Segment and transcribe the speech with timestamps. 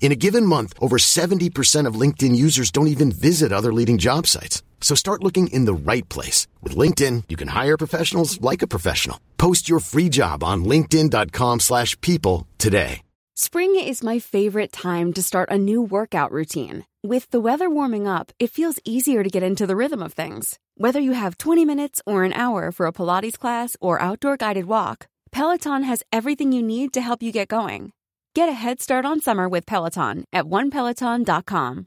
[0.00, 4.26] In a given month, over 70% of LinkedIn users don't even visit other leading job
[4.28, 4.62] sites.
[4.80, 6.46] So start looking in the right place.
[6.62, 9.18] With LinkedIn, you can hire professionals like a professional.
[9.36, 13.02] Post your free job on linkedin.com slash people today.
[13.38, 16.86] Spring is my favorite time to start a new workout routine.
[17.02, 20.58] With the weather warming up, it feels easier to get into the rhythm of things.
[20.76, 24.64] Whether you have 20 minutes or an hour for a Pilates class or outdoor guided
[24.64, 27.92] walk, Peloton has everything you need to help you get going.
[28.36, 31.86] Get a head start on summer with Peloton at onepeloton.com.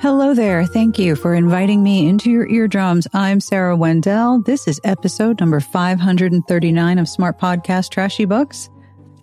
[0.00, 0.66] Hello there.
[0.66, 3.06] Thank you for inviting me into your eardrums.
[3.14, 4.42] I'm Sarah Wendell.
[4.42, 8.68] This is episode number 539 of Smart Podcast Trashy Books.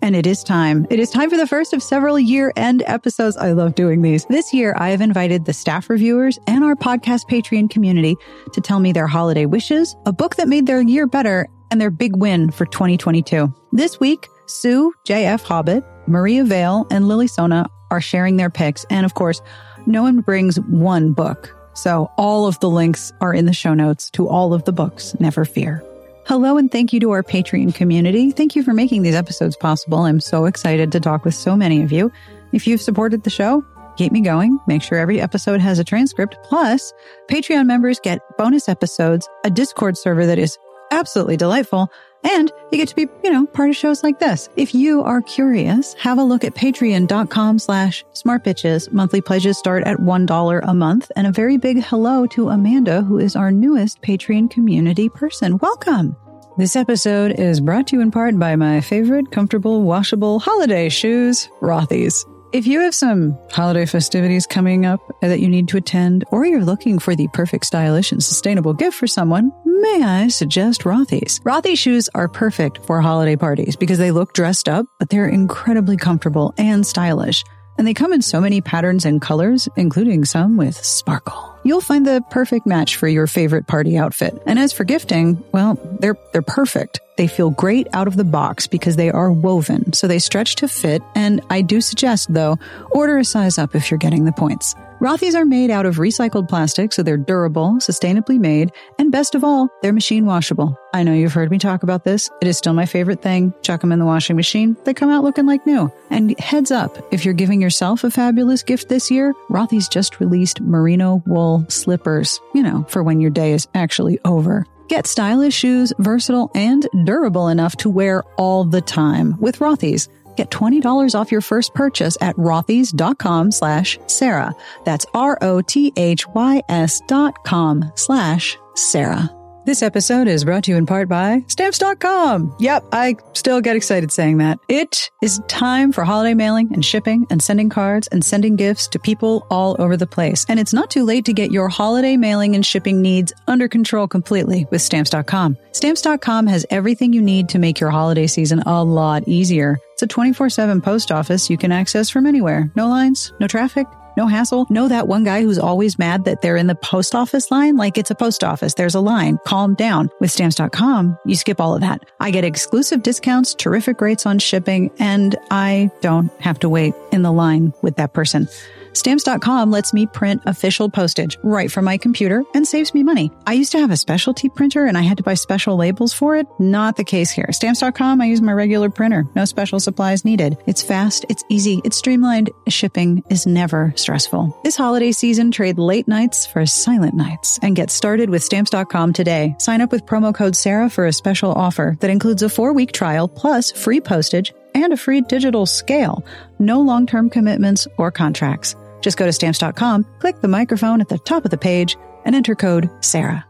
[0.00, 0.86] And it is time.
[0.88, 3.36] It is time for the first of several year end episodes.
[3.36, 4.24] I love doing these.
[4.24, 8.16] This year, I have invited the staff reviewers and our podcast Patreon community
[8.54, 11.90] to tell me their holiday wishes, a book that made their year better, and their
[11.90, 13.52] big win for 2022.
[13.72, 18.84] This week, Sue, JF Hobbit, Maria Vale, and Lilisonna are sharing their picks.
[18.90, 19.40] And of course,
[19.86, 21.56] no one brings one book.
[21.72, 25.16] So all of the links are in the show notes to all of the books.
[25.18, 25.82] Never fear.
[26.26, 28.32] Hello and thank you to our Patreon community.
[28.32, 30.00] Thank you for making these episodes possible.
[30.00, 32.12] I'm so excited to talk with so many of you.
[32.52, 33.64] If you've supported the show,
[33.96, 34.60] keep me going.
[34.66, 36.36] Make sure every episode has a transcript.
[36.44, 36.92] Plus,
[37.30, 40.58] Patreon members get bonus episodes, a Discord server that is
[40.92, 41.90] absolutely delightful,
[42.24, 44.48] and you get to be, you know, part of shows like this.
[44.56, 48.92] If you are curious, have a look at patreon.com slash smartbitches.
[48.92, 51.10] Monthly pledges start at $1 a month.
[51.16, 55.58] And a very big hello to Amanda, who is our newest Patreon community person.
[55.58, 56.16] Welcome.
[56.58, 61.48] This episode is brought to you in part by my favorite comfortable washable holiday shoes,
[61.60, 62.24] Rothy's.
[62.52, 66.62] If you have some holiday festivities coming up that you need to attend, or you're
[66.62, 71.40] looking for the perfect stylish and sustainable gift for someone, may I suggest Rothy's?
[71.40, 75.96] Rothy's shoes are perfect for holiday parties because they look dressed up, but they're incredibly
[75.96, 77.42] comfortable and stylish.
[77.78, 81.51] And they come in so many patterns and colors, including some with sparkle.
[81.64, 84.40] You'll find the perfect match for your favorite party outfit.
[84.46, 87.00] And as for gifting, well, they're, they're perfect.
[87.16, 90.68] They feel great out of the box because they are woven, so they stretch to
[90.68, 91.02] fit.
[91.14, 92.58] And I do suggest, though,
[92.90, 94.74] order a size up if you're getting the points.
[95.02, 98.70] Rothy's are made out of recycled plastic, so they're durable, sustainably made,
[99.00, 100.78] and best of all, they're machine washable.
[100.94, 102.30] I know you've heard me talk about this.
[102.40, 103.52] It is still my favorite thing.
[103.62, 104.76] Chuck them in the washing machine.
[104.84, 105.90] They come out looking like new.
[106.10, 110.60] And heads up, if you're giving yourself a fabulous gift this year, Rothy's just released
[110.60, 114.64] merino wool slippers, you know, for when your day is actually over.
[114.86, 120.08] Get stylish shoes, versatile and durable enough to wear all the time with Rothy's.
[120.36, 124.54] Get $20 off your first purchase at rothys.com slash Sarah.
[124.84, 129.30] That's R-O-T-H-Y-S dot com slash Sarah.
[129.64, 132.56] This episode is brought to you in part by Stamps.com.
[132.58, 134.58] Yep, I still get excited saying that.
[134.68, 138.98] It is time for holiday mailing and shipping and sending cards and sending gifts to
[138.98, 140.44] people all over the place.
[140.48, 144.08] And it's not too late to get your holiday mailing and shipping needs under control
[144.08, 145.56] completely with Stamps.com.
[145.70, 149.78] Stamps.com has everything you need to make your holiday season a lot easier.
[150.02, 152.68] It's a 24 7 post office you can access from anywhere.
[152.74, 154.66] No lines, no traffic no hassle.
[154.68, 157.76] Know that one guy who's always mad that they're in the post office line?
[157.76, 158.74] Like it's a post office.
[158.74, 159.38] There's a line.
[159.46, 160.10] Calm down.
[160.20, 162.04] With stamps.com, you skip all of that.
[162.20, 167.22] I get exclusive discounts, terrific rates on shipping, and I don't have to wait in
[167.22, 168.48] the line with that person.
[168.92, 173.30] Stamps.com lets me print official postage right from my computer and saves me money.
[173.46, 176.36] I used to have a specialty printer and I had to buy special labels for
[176.36, 176.46] it.
[176.58, 177.48] Not the case here.
[177.50, 179.26] Stamps.com, I use my regular printer.
[179.34, 180.58] No special supplies needed.
[180.66, 182.50] It's fast, it's easy, it's streamlined.
[182.68, 184.60] Shipping is never stressful.
[184.64, 189.54] This holiday season, trade late nights for silent nights and get started with Stamps.com today.
[189.58, 192.92] Sign up with promo code Sarah for a special offer that includes a four week
[192.92, 196.24] trial plus free postage and a free digital scale.
[196.58, 198.74] No long term commitments or contracts.
[199.02, 202.54] Just go to stamps.com, click the microphone at the top of the page, and enter
[202.54, 203.44] code SARAH.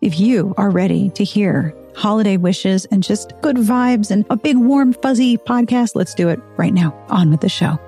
[0.00, 4.58] If you are ready to hear holiday wishes and just good vibes and a big,
[4.58, 6.92] warm, fuzzy podcast, let's do it right now.
[7.08, 7.78] On with the show.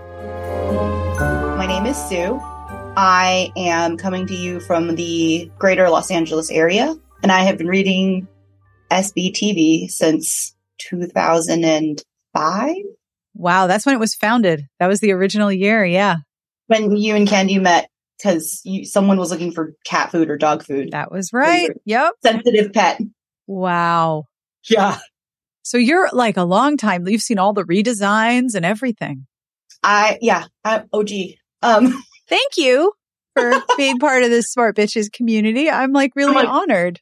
[1.59, 2.41] My name is Sue.
[2.97, 7.69] I am coming to you from the greater Los Angeles area, and I have been
[7.69, 8.27] reading
[8.91, 12.77] SBTB since 2005.
[13.35, 14.67] Wow, that's when it was founded.
[14.81, 15.85] That was the original year.
[15.85, 16.17] Yeah.
[16.67, 20.91] When you and Candy met because someone was looking for cat food or dog food.
[20.93, 21.71] That was right.
[21.85, 22.15] Yep.
[22.23, 23.01] Sensitive pet.
[23.47, 24.25] Wow.
[24.69, 24.99] Yeah.
[25.63, 27.07] So you're like a long time.
[27.07, 29.27] You've seen all the redesigns and everything.
[29.83, 31.11] I yeah, I'm OG.
[31.63, 32.93] Um thank you
[33.35, 35.71] for being part of this smart bitches community.
[35.71, 37.01] I'm like really I'm like, honored.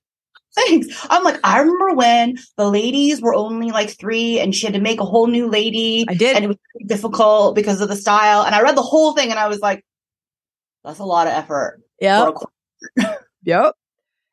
[0.55, 1.07] Thanks.
[1.11, 4.81] I'm like, I remember when the ladies were only like three and she had to
[4.81, 6.05] make a whole new lady.
[6.09, 6.37] I did.
[6.37, 8.43] And it was difficult because of the style.
[8.43, 9.85] And I read the whole thing and I was like,
[10.85, 11.83] that's a lot of effort.
[12.01, 12.31] Yeah.
[13.43, 13.75] yep.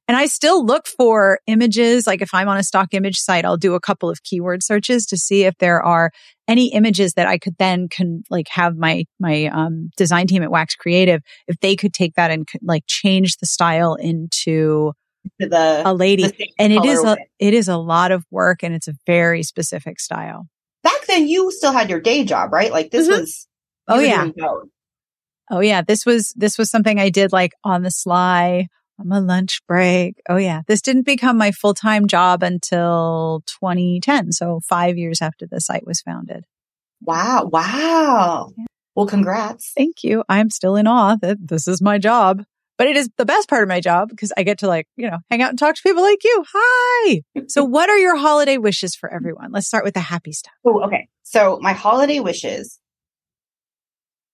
[0.07, 2.06] And I still look for images.
[2.06, 5.06] Like if I'm on a stock image site, I'll do a couple of keyword searches
[5.07, 6.12] to see if there are
[6.50, 10.51] any images that I could then can like have my, my, um, design team at
[10.51, 14.91] Wax Creative, if they could take that and like change the style into
[15.39, 16.23] the, a lady.
[16.59, 20.00] And it is, a, it is a lot of work and it's a very specific
[20.00, 20.47] style.
[20.83, 22.71] Back then you still had your day job, right?
[22.71, 23.21] Like this mm-hmm.
[23.21, 23.47] was,
[23.88, 24.29] oh yeah.
[25.50, 25.81] Oh yeah.
[25.81, 28.68] This was, this was something I did like on the sly
[29.00, 30.21] on my lunch break.
[30.29, 30.62] Oh yeah.
[30.68, 34.31] This didn't become my full time job until 2010.
[34.31, 36.45] So five years after the site was founded.
[37.01, 37.50] Wow.
[37.51, 38.51] Wow.
[38.57, 38.65] Yeah.
[38.95, 39.71] Well, congrats.
[39.75, 40.24] Thank you.
[40.27, 42.44] I'm still in awe that this is my job,
[42.81, 45.07] but it is the best part of my job because I get to like, you
[45.07, 46.44] know, hang out and talk to people like you.
[46.51, 47.22] Hi.
[47.48, 49.51] so what are your holiday wishes for everyone?
[49.51, 50.56] Let's start with the happy stuff.
[50.66, 51.07] Oh, okay.
[51.22, 52.80] So my holiday wishes,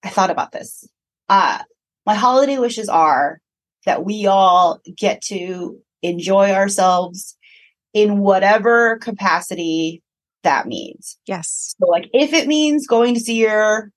[0.02, 0.88] I thought about this.
[1.28, 1.58] Uh,
[2.06, 3.38] my holiday wishes are
[3.84, 7.36] that we all get to enjoy ourselves
[7.92, 10.02] in whatever capacity
[10.42, 11.18] that means.
[11.26, 11.74] Yes.
[11.78, 13.90] So like if it means going to see your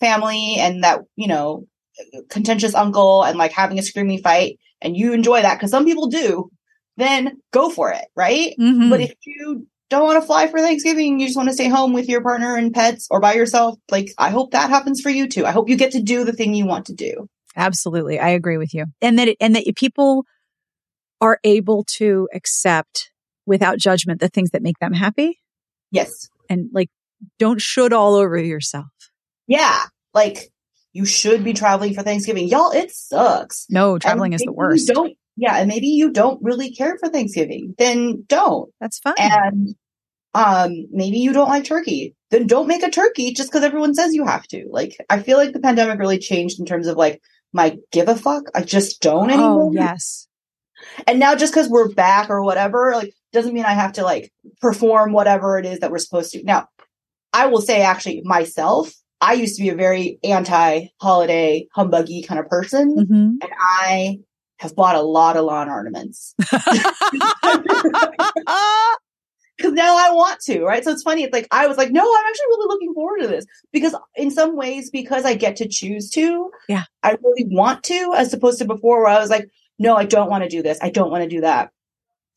[0.00, 1.68] family and that, you know,
[2.28, 6.08] contentious uncle and like having a screaming fight and you enjoy that because some people
[6.08, 6.50] do,
[6.96, 8.54] then go for it, right?
[8.60, 8.90] Mm-hmm.
[8.90, 11.92] But if you don't want to fly for Thanksgiving, you just want to stay home
[11.92, 15.28] with your partner and pets or by yourself, like I hope that happens for you
[15.28, 15.46] too.
[15.46, 17.28] I hope you get to do the thing you want to do.
[17.56, 18.18] Absolutely.
[18.18, 18.86] I agree with you.
[19.00, 20.24] And that, it, and that people
[21.20, 23.10] are able to accept
[23.46, 25.38] without judgment the things that make them happy.
[25.90, 26.28] Yes.
[26.48, 26.90] And like,
[27.38, 28.86] don't should all over yourself.
[29.46, 29.84] Yeah.
[30.14, 30.51] Like,
[30.92, 32.48] you should be traveling for Thanksgiving.
[32.48, 33.66] Y'all, it sucks.
[33.70, 34.88] No, traveling is the worst.
[34.88, 35.56] Don't, yeah.
[35.56, 37.74] And maybe you don't really care for Thanksgiving.
[37.78, 38.70] Then don't.
[38.80, 39.14] That's fine.
[39.18, 39.74] And,
[40.34, 42.14] um, maybe you don't like turkey.
[42.30, 44.66] Then don't make a turkey just because everyone says you have to.
[44.70, 47.20] Like, I feel like the pandemic really changed in terms of like
[47.52, 48.44] my give a fuck.
[48.54, 49.62] I just don't oh, anymore.
[49.64, 50.26] Oh, yes.
[51.06, 54.32] And now just because we're back or whatever, like doesn't mean I have to like
[54.60, 56.42] perform whatever it is that we're supposed to.
[56.42, 56.68] Now,
[57.32, 62.40] I will say actually myself, I used to be a very anti holiday humbuggy kind
[62.40, 62.96] of person.
[62.96, 63.14] Mm-hmm.
[63.40, 64.18] And I
[64.58, 66.34] have bought a lot of lawn ornaments.
[69.56, 70.84] because now I want to, right?
[70.84, 71.22] So it's funny.
[71.22, 74.30] It's like, I was like, no, I'm actually really looking forward to this because in
[74.30, 78.58] some ways, because I get to choose to, yeah, I really want to, as opposed
[78.58, 79.48] to before where I was like,
[79.78, 80.78] no, I don't want to do this.
[80.82, 81.70] I don't want to do that.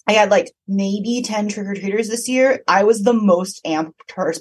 [0.08, 2.62] I had like maybe 10 trick or treaters this year.
[2.68, 3.94] I was the most amped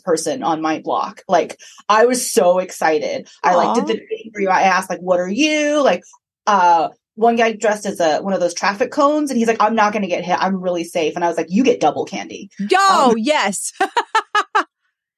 [0.04, 1.23] person on my block.
[1.28, 3.26] Like I was so excited.
[3.26, 3.50] Aww.
[3.50, 5.83] I like did the thing where I asked like, what are you?
[5.83, 6.02] Like,
[6.47, 9.75] uh, one guy dressed as a one of those traffic cones and he's like i'm
[9.75, 12.04] not going to get hit i'm really safe and i was like you get double
[12.04, 14.66] candy yo um, yes but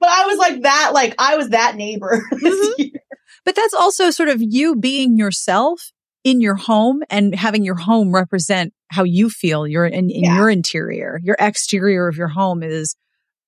[0.03, 2.97] i was like that like i was that neighbor mm-hmm.
[3.45, 5.93] but that's also sort of you being yourself
[6.27, 10.37] in your home and having your home represent how you feel you're in, in yeah.
[10.37, 12.97] your interior your exterior of your home is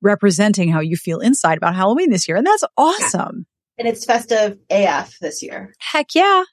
[0.00, 3.46] representing how you feel inside about halloween this year and that's awesome
[3.78, 3.84] yeah.
[3.84, 6.44] and it's festive af this year heck yeah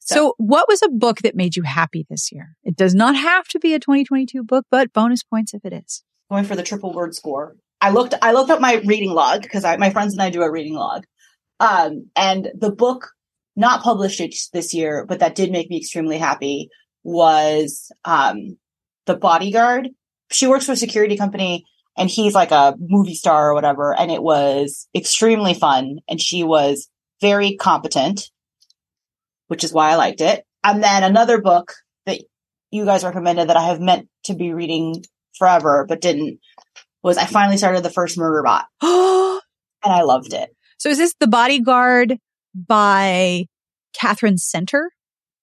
[0.00, 2.56] so, so, what was a book that made you happy this year?
[2.64, 6.04] It does not have to be a 2022 book, but bonus points if it is.
[6.30, 7.56] Going for the triple word score.
[7.80, 10.42] I looked, I looked up my reading log because I my friends and I do
[10.42, 11.04] a reading log.
[11.58, 13.10] Um, and the book
[13.60, 16.68] not published it this year, but that did make me extremely happy
[17.02, 18.58] was um,
[19.06, 19.88] The Bodyguard.
[20.30, 21.64] She works for a security company
[21.96, 23.98] and he's like a movie star or whatever.
[23.98, 25.98] And it was extremely fun.
[26.08, 26.88] And she was
[27.20, 28.30] very competent,
[29.48, 30.44] which is why I liked it.
[30.64, 31.72] And then another book
[32.06, 32.20] that
[32.70, 35.04] you guys recommended that I have meant to be reading
[35.36, 36.38] forever, but didn't
[37.02, 39.40] was I finally started the first murder bot and
[39.92, 40.50] I loved it.
[40.78, 42.18] So is this The Bodyguard
[42.54, 43.46] by
[43.92, 44.90] Katherine Center?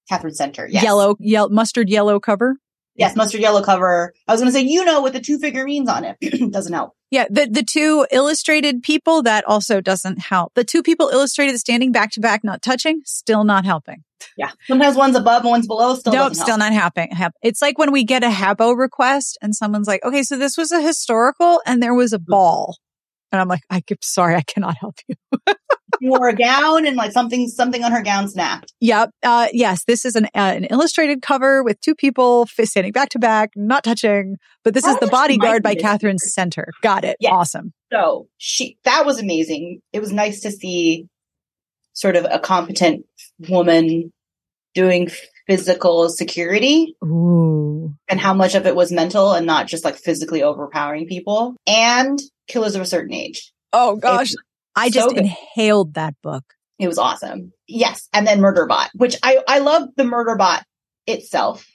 [0.09, 0.67] Katherine Center.
[0.69, 0.83] Yes.
[0.83, 2.57] Yellow, yellow, mustard yellow cover.
[2.95, 4.13] Yes, mustard yellow cover.
[4.27, 6.17] I was going to say, you know, with the two figurines on it.
[6.51, 6.93] doesn't help.
[7.09, 10.53] Yeah, the the two illustrated people that also doesn't help.
[10.55, 14.03] The two people illustrated standing back to back, not touching, still not helping.
[14.35, 15.95] Yeah, sometimes one's above and one's below.
[15.95, 17.09] Still, nope, still not helping.
[17.41, 20.71] It's like when we get a HaBO request and someone's like, "Okay, so this was
[20.71, 22.31] a historical and there was a mm-hmm.
[22.31, 22.77] ball,"
[23.31, 25.15] and I'm like, "I'm sorry, I cannot help you."
[25.99, 28.73] You wore a gown and like something something on her gown snapped.
[28.81, 29.09] Yep.
[29.23, 33.19] Uh, yes, this is an uh, an illustrated cover with two people standing back to
[33.19, 34.35] back, not touching.
[34.63, 36.67] But this is the Bodyguard by Katherine Center.
[36.81, 37.17] Got it.
[37.19, 37.31] Yes.
[37.33, 37.73] Awesome.
[37.91, 39.81] So she that was amazing.
[39.93, 41.07] It was nice to see
[41.93, 43.05] sort of a competent
[43.49, 44.13] woman
[44.75, 45.09] doing
[45.47, 46.95] physical security.
[47.03, 47.95] Ooh.
[48.09, 51.55] And how much of it was mental and not just like physically overpowering people.
[51.65, 53.51] And killers of a certain age.
[53.73, 54.33] Oh gosh.
[54.75, 56.43] I just so inhaled that book.
[56.79, 57.53] It was awesome.
[57.67, 58.07] Yes.
[58.13, 60.61] And then Murderbot, which I, I love the Murderbot
[61.07, 61.65] itself.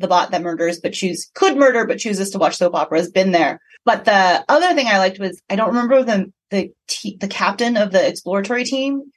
[0.00, 3.32] The bot that murders, but choose, could murder, but chooses to watch soap operas, been
[3.32, 3.58] there.
[3.84, 6.70] But the other thing I liked was, I don't remember the, the,
[7.18, 9.10] the captain of the exploratory team,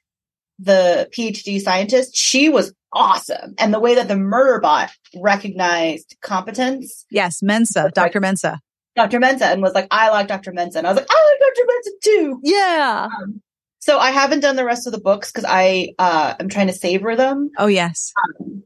[0.58, 2.16] the PhD scientist.
[2.16, 3.56] She was awesome.
[3.58, 7.06] And the way that the Murderbot recognized competence.
[7.10, 7.42] Yes.
[7.44, 8.20] Mensah, Dr.
[8.20, 8.60] Mensah.
[8.96, 9.20] Dr.
[9.20, 10.52] Mensah and was like, I like Dr.
[10.52, 10.76] Mensah.
[10.76, 11.68] And I was like, I like Dr.
[11.68, 12.40] Mensah too.
[12.44, 13.08] Yeah.
[13.22, 13.42] Um,
[13.80, 16.74] so I haven't done the rest of the books because I uh am trying to
[16.74, 17.50] savor them.
[17.58, 18.14] Oh yes.
[18.40, 18.64] Um,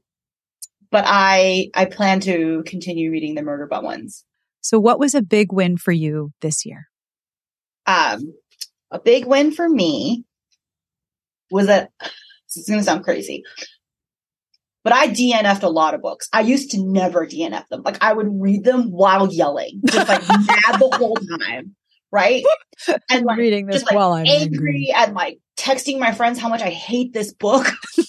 [0.91, 4.25] but I I plan to continue reading the Murderbot ones.
[4.62, 6.88] So what was a big win for you this year?
[7.86, 8.34] Um
[8.91, 10.25] a big win for me
[11.50, 13.44] was that this is gonna sound crazy.
[14.86, 16.30] But I DNF'd a lot of books.
[16.32, 17.82] I used to never DNF them.
[17.84, 21.75] Like I would read them while yelling, just like mad the whole time.
[22.12, 22.46] Right.
[23.10, 26.50] And like, reading this just, while I'm angry, angry and like texting my friends how
[26.50, 27.65] much I hate this book.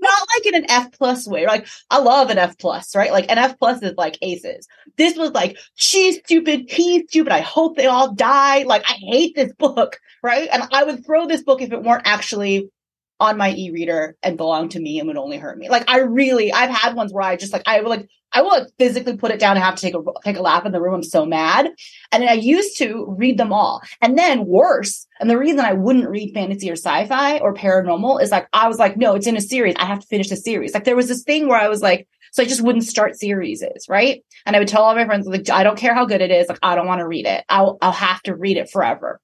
[0.00, 1.46] not like in an F plus way.
[1.46, 3.10] Like I love an F plus, right?
[3.10, 4.68] Like an F plus is like aces.
[4.96, 7.32] This was like she's stupid, he's stupid.
[7.32, 8.62] I hope they all die.
[8.62, 10.48] Like I hate this book, right?
[10.52, 12.70] And I would throw this book if it weren't actually
[13.20, 15.68] on my e-reader and belong to me and would only hurt me.
[15.68, 18.50] Like I really, I've had ones where I just like, I will like, I will
[18.50, 20.80] like physically put it down and have to take a, take a laugh in the
[20.80, 20.94] room.
[20.94, 21.70] I'm so mad.
[22.12, 23.80] And I used to read them all.
[24.00, 25.06] And then worse.
[25.18, 28.78] And the reason I wouldn't read fantasy or sci-fi or paranormal is like, I was
[28.78, 29.74] like, no, it's in a series.
[29.78, 30.74] I have to finish the series.
[30.74, 33.64] Like there was this thing where I was like, so I just wouldn't start series,
[33.88, 34.22] right?
[34.44, 36.48] And I would tell all my friends, like, I don't care how good it is.
[36.48, 37.42] Like, I don't want to read it.
[37.48, 39.18] I'll, I'll have to read it forever.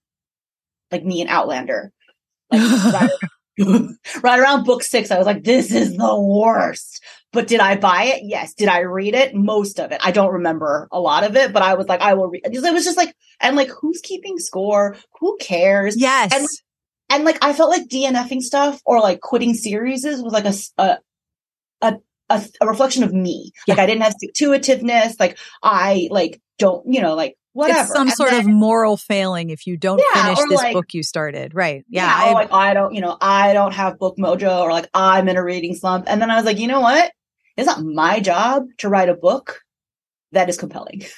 [0.91, 1.93] Like me and Outlander.
[2.51, 3.11] Like,
[4.23, 7.03] right around book six, I was like, this is the worst.
[7.33, 8.23] But did I buy it?
[8.25, 8.55] Yes.
[8.55, 9.35] Did I read it?
[9.35, 10.01] Most of it.
[10.05, 12.43] I don't remember a lot of it, but I was like, I will read.
[12.45, 14.97] It was just like, and like, who's keeping score?
[15.21, 16.01] Who cares?
[16.01, 16.33] Yes.
[16.33, 16.47] And,
[17.11, 20.99] and like, I felt like DNFing stuff or like quitting series was like a, a,
[22.31, 23.53] a, a, reflection of me.
[23.67, 23.75] Yeah.
[23.75, 25.19] Like I didn't have stick-to-itiveness.
[25.19, 27.81] Like I like don't, you know, like whatever.
[27.81, 30.75] It's some and sort then, of moral failing if you don't yeah, finish this like,
[30.75, 31.55] book you started.
[31.55, 31.85] Right.
[31.89, 32.07] Yeah.
[32.07, 35.29] yeah I, like I don't, you know, I don't have book mojo or like I'm
[35.29, 36.05] in a reading slump.
[36.07, 37.11] And then I was like, you know what?
[37.57, 39.61] It's not my job to write a book
[40.33, 41.03] that is compelling.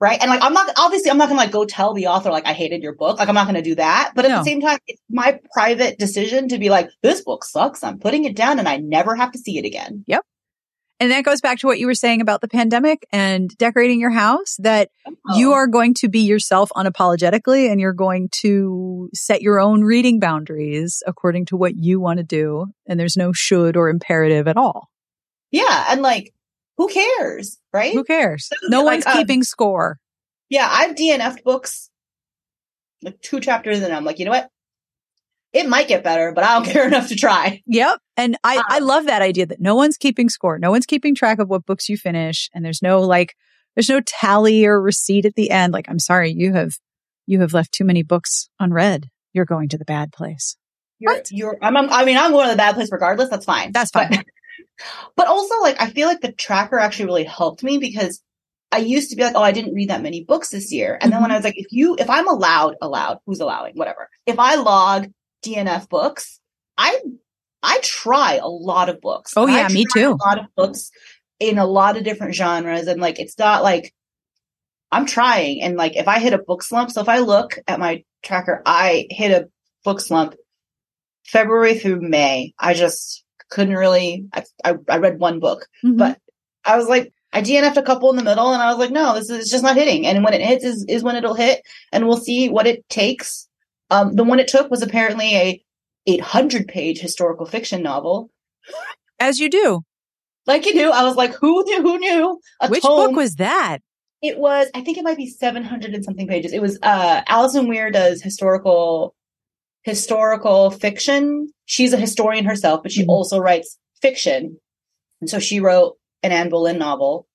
[0.00, 0.20] Right.
[0.20, 2.46] And like, I'm not, obviously, I'm not going to like go tell the author, like,
[2.46, 3.18] I hated your book.
[3.18, 4.12] Like, I'm not going to do that.
[4.14, 4.38] But at no.
[4.38, 7.82] the same time, it's my private decision to be like, this book sucks.
[7.82, 10.04] I'm putting it down and I never have to see it again.
[10.06, 10.24] Yep.
[11.00, 14.10] And that goes back to what you were saying about the pandemic and decorating your
[14.10, 15.38] house that oh.
[15.38, 20.18] you are going to be yourself unapologetically and you're going to set your own reading
[20.18, 22.66] boundaries according to what you want to do.
[22.86, 24.88] And there's no should or imperative at all.
[25.52, 25.86] Yeah.
[25.90, 26.34] And like,
[26.76, 27.58] who cares?
[27.72, 27.94] Right?
[27.94, 28.50] Who cares?
[28.64, 30.00] No like, one's um, keeping score.
[30.48, 30.68] Yeah.
[30.68, 31.90] I've DNF'd books
[33.02, 34.50] like two chapters and I'm like, you know what?
[35.52, 37.62] It might get better, but I don't care enough to try.
[37.66, 38.00] Yep.
[38.16, 40.58] And I, I um, love that idea that no one's keeping score.
[40.58, 42.50] No one's keeping track of what books you finish.
[42.54, 43.34] And there's no like,
[43.74, 45.72] there's no tally or receipt at the end.
[45.72, 46.72] Like, I'm sorry, you have,
[47.26, 49.08] you have left too many books unread.
[49.32, 50.56] You're going to the bad place.
[50.98, 51.30] You're, what?
[51.30, 53.28] you're, I'm, I mean, I'm going to the bad place regardless.
[53.28, 53.72] That's fine.
[53.72, 54.10] That's fine.
[54.10, 54.26] But,
[55.16, 58.22] but also like, I feel like the tracker actually really helped me because
[58.72, 60.98] I used to be like, oh, I didn't read that many books this year.
[61.00, 61.34] And then when mm-hmm.
[61.34, 64.10] I was like, if you, if I'm allowed, allowed, who's allowing, whatever.
[64.26, 65.08] If I log
[65.44, 66.40] DNF books,
[66.76, 67.00] I
[67.62, 69.32] I try a lot of books.
[69.36, 70.10] Oh yeah, me too.
[70.20, 70.90] A lot of books
[71.40, 73.94] in a lot of different genres, and like it's not like
[74.90, 75.62] I'm trying.
[75.62, 78.62] And like if I hit a book slump, so if I look at my tracker,
[78.64, 79.48] I hit a
[79.84, 80.34] book slump
[81.26, 82.54] February through May.
[82.58, 84.26] I just couldn't really.
[84.32, 85.98] I I, I read one book, Mhm.
[85.98, 86.18] but
[86.64, 87.12] I was like.
[87.30, 89.62] I DNF'd a couple in the middle and I was like, no, this is just
[89.62, 90.06] not hitting.
[90.06, 91.60] And when it hits is, is when it'll hit
[91.92, 93.46] and we'll see what it takes.
[93.90, 95.64] Um, the one it took was apparently a
[96.06, 98.30] 800 page historical fiction novel.
[99.20, 99.82] As you do.
[100.46, 100.90] Like you do.
[100.90, 101.82] I was like, who knew?
[101.82, 102.40] Who knew?
[102.60, 103.08] A Which tome.
[103.10, 103.78] book was that?
[104.22, 104.68] It was.
[104.74, 106.52] I think it might be seven hundred and something pages.
[106.52, 106.78] It was.
[106.82, 109.14] uh Alison Weir does historical
[109.82, 111.48] historical fiction.
[111.66, 113.08] She's a historian herself, but she Mhm.
[113.08, 114.58] also writes fiction.
[115.20, 117.26] And so she wrote an Anne Boleyn novel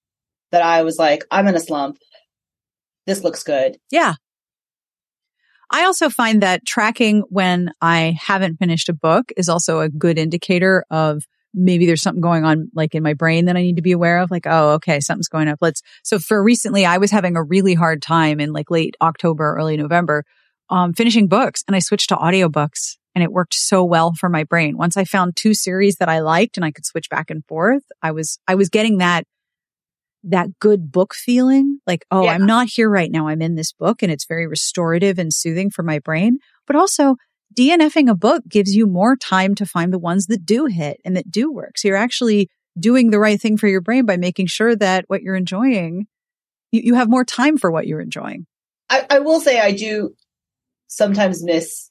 [0.52, 1.98] that I was like, I'm in a slump.
[3.08, 3.78] This looks good.
[3.92, 4.14] Yeah.
[5.72, 10.18] I also find that tracking when I haven't finished a book is also a good
[10.18, 13.82] indicator of maybe there's something going on like in my brain that I need to
[13.82, 14.32] be aware of.
[14.32, 15.60] Like, oh, okay, something's going up.
[15.62, 19.56] Let's, so for recently, I was having a really hard time in like late October,
[19.56, 20.26] early November,
[20.70, 24.44] um, finishing books and I switched to audiobooks and it worked so well for my
[24.44, 24.78] brain.
[24.78, 27.84] Once I found two series that I liked and I could switch back and forth,
[28.02, 29.26] I was, I was getting that
[30.24, 31.80] that good book feeling.
[31.86, 32.32] Like, oh, Yeah.
[32.32, 33.28] I'm not here right now.
[33.28, 36.40] I'm in this book and it's very restorative and soothing for my brain.
[36.66, 37.16] But also
[37.54, 41.16] DNFing a book gives you more time to find the ones that do hit and
[41.16, 41.78] that do work.
[41.78, 42.50] So you're actually
[42.80, 46.08] doing the right thing for your brain by making sure that what you're enjoying,
[46.72, 48.46] you, you have more time for what you're enjoying.
[48.90, 50.16] I, I will say I do
[50.88, 51.90] sometimes miss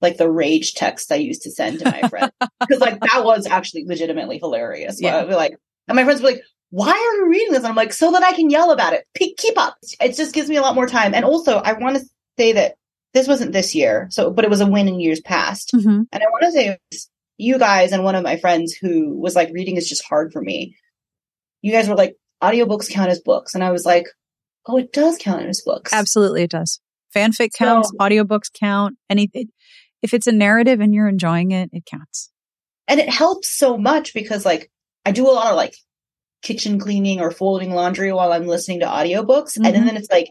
[0.00, 3.46] like the rage text I used to send to my friend because like that was
[3.46, 5.00] actually legitimately hilarious.
[5.00, 5.18] Yeah.
[5.18, 5.56] I'd be like,
[5.86, 7.58] and my friends were like, why are you reading this?
[7.58, 9.04] And I'm like, so that I can yell about it.
[9.14, 9.76] Pe- keep up.
[10.00, 11.12] It just gives me a lot more time.
[11.14, 12.04] And also, I want to
[12.38, 12.76] say that
[13.12, 15.72] this wasn't this year, so but it was a win in years past.
[15.74, 16.02] Mm-hmm.
[16.10, 16.78] And I want to say
[17.36, 20.40] you guys and one of my friends who was like, reading is just hard for
[20.40, 20.74] me.
[21.60, 23.54] You guys were like, audiobooks count as books.
[23.54, 24.06] And I was like,
[24.66, 25.92] oh, it does count as books.
[25.92, 26.80] Absolutely, it does.
[27.14, 29.48] Fanfic counts, So- audiobooks count, anything.
[30.00, 32.30] If it's a narrative and you're enjoying it, it counts.
[32.88, 34.70] and it helps so much because like
[35.04, 35.76] I do a lot of like
[36.42, 39.56] kitchen cleaning or folding laundry while I'm listening to audiobooks.
[39.56, 39.72] And Mhm.
[39.86, 40.30] then it's like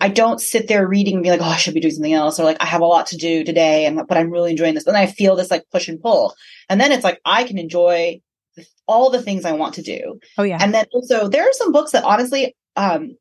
[0.00, 2.38] I don't sit there reading and be like, oh, I should be doing something else,
[2.38, 4.86] or like I have a lot to do today, and but I'm really enjoying this.
[4.86, 6.34] And I feel this like push and pull,
[6.68, 8.20] and then it's like I can enjoy
[8.86, 10.20] all the things I want to do.
[10.38, 10.58] Oh yeah.
[10.60, 13.16] And then also there are some books that honestly, um,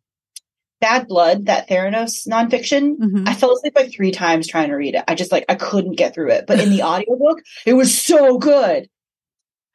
[0.79, 3.27] Bad Blood, that Theranos nonfiction, Mhm.
[3.27, 5.03] I fell asleep like three times trying to read it.
[5.07, 6.45] I just like I couldn't get through it.
[6.47, 8.87] But in the audiobook, it was so good.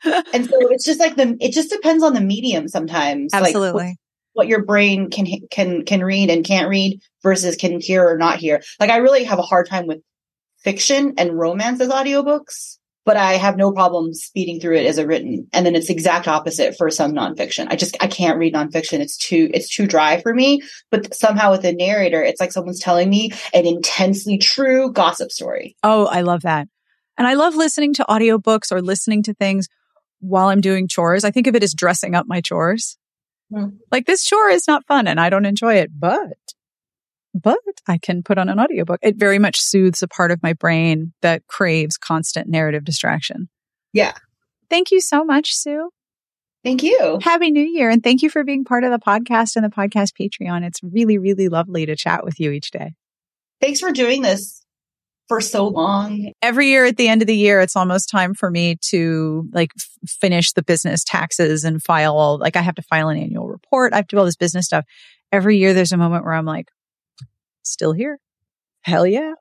[0.04, 3.32] And so it's just like the it just depends on the medium sometimes.
[3.32, 3.98] Like Absolutely.
[4.32, 8.16] what, what your brain can can can read and can't read versus can hear or
[8.16, 8.62] not hear.
[8.80, 10.00] Like I really have a hard time with
[10.62, 15.06] fiction and romance as audiobooks, but I have no problem speeding through it as a
[15.06, 15.48] written.
[15.52, 17.66] And then it's the exact opposite for some nonfiction.
[17.68, 19.00] I just I can't read nonfiction.
[19.00, 20.62] It's too it's too dry for me.
[20.90, 25.76] But somehow with a narrator, it's like someone's telling me an intensely true gossip story.
[25.82, 26.68] Oh, I love that.
[27.18, 29.68] And I love listening to audiobooks or listening to things
[30.22, 31.24] while I'm doing chores.
[31.24, 32.96] I think of it as dressing up my chores.
[33.52, 33.76] Hmm.
[33.90, 36.38] Like this chore is not fun and I don't enjoy it, but
[37.34, 37.58] but
[37.88, 39.00] I can put on an audiobook.
[39.02, 43.48] It very much soothes a part of my brain that craves constant narrative distraction.
[43.92, 44.12] Yeah.
[44.70, 45.90] Thank you so much, Sue.
[46.62, 47.18] Thank you.
[47.22, 47.90] Happy New Year.
[47.90, 50.64] And thank you for being part of the podcast and the podcast Patreon.
[50.64, 52.94] It's really, really lovely to chat with you each day.
[53.60, 54.61] Thanks for doing this
[55.28, 56.32] for so long.
[56.42, 59.70] every year at the end of the year, it's almost time for me to like
[59.76, 63.48] f- finish the business taxes and file all, like I have to file an annual
[63.48, 63.92] report.
[63.92, 64.84] I have to do all this business stuff.
[65.30, 66.68] Every year there's a moment where I'm like,
[67.62, 68.18] still here.
[68.82, 69.32] Hell yeah.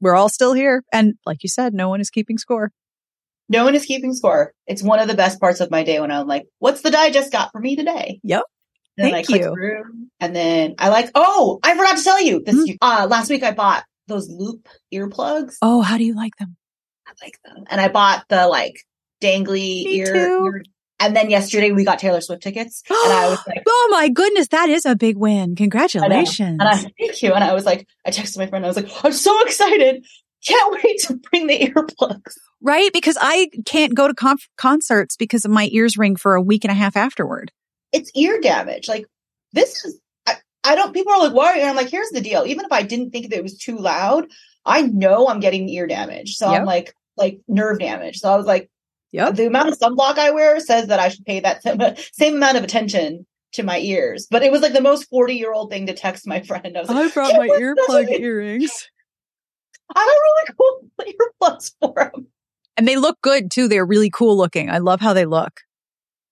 [0.00, 0.82] We're all still here.
[0.92, 2.72] And like you said, no one is keeping score.
[3.48, 4.54] No one is keeping score.
[4.66, 7.32] It's one of the best parts of my day when I'm like, what's the digest
[7.32, 8.20] got for me today?
[8.22, 8.42] Yep.
[8.96, 9.52] And then Thank I you.
[9.54, 9.82] through
[10.20, 12.54] and then I like, oh, I forgot to tell you this.
[12.54, 12.74] Hmm.
[12.80, 15.54] Uh, last week I bought those loop earplugs.
[15.62, 16.56] Oh, how do you like them?
[17.06, 17.64] I like them.
[17.70, 18.74] And I bought the like
[19.22, 20.62] dangly Me ear, ear-
[21.00, 24.48] And then yesterday we got Taylor Swift tickets and I was like, oh my goodness,
[24.48, 25.52] that is a big win.
[25.52, 25.54] I.
[25.56, 26.58] Congratulations.
[26.60, 27.32] And I thank you.
[27.32, 28.64] And I was like, I texted my friend.
[28.64, 30.04] I was like, I'm so excited.
[30.46, 32.34] Can't wait to bring the earplugs.
[32.62, 32.90] right?
[32.92, 36.70] Because I can't go to conf- concerts because my ears ring for a week and
[36.70, 37.50] a half afterward.
[37.92, 38.88] It's ear damage.
[38.88, 39.06] Like
[39.52, 39.98] this is,
[40.64, 41.58] I, I don't, people are like, why?
[41.58, 42.44] And I'm like, here's the deal.
[42.46, 44.26] Even if I didn't think that it was too loud,
[44.64, 46.36] I know I'm getting ear damage.
[46.36, 46.60] So Yep.
[46.60, 48.18] I'm like, like nerve damage.
[48.18, 48.70] So I was like,
[49.12, 51.80] yeah, the amount of sunblock I wear says that I should pay that same,
[52.12, 54.26] same amount of attention to my ears.
[54.30, 56.76] But it was like the most 40 year old thing to text my friend.
[56.76, 58.70] I was like, brought my earplug earrings.
[59.94, 61.16] I have really cool
[61.50, 62.28] earplugs for him.
[62.76, 63.66] And they look good too.
[63.66, 64.70] They're really cool looking.
[64.70, 65.60] I love how they look.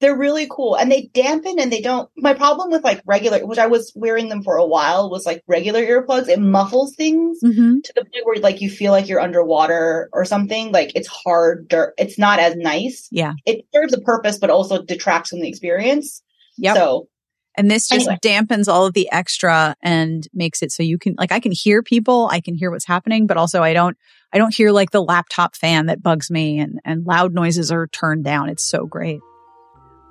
[0.00, 2.08] They're really cool and they dampen and they don't.
[2.16, 5.42] My problem with like regular, which I was wearing them for a while, was like
[5.48, 6.28] regular earplugs.
[6.28, 7.80] It muffles things Mm-hmm.
[7.82, 10.70] to the point where like you feel like you're underwater or something.
[10.70, 11.94] Like it's harder.
[11.98, 13.08] It's not as nice.
[13.10, 13.32] Yeah.
[13.44, 16.22] It serves a purpose, but also detracts from the experience.
[16.56, 16.74] Yeah.
[16.74, 17.08] So
[17.56, 18.18] And this just Anyway.
[18.24, 21.82] dampens all of the extra and makes it so you can like I can hear
[21.82, 23.96] people, I can hear what's happening, but also I don't
[24.32, 27.88] I don't hear like the laptop fan that bugs me and and loud noises are
[27.88, 28.48] turned down.
[28.48, 29.18] It's so great.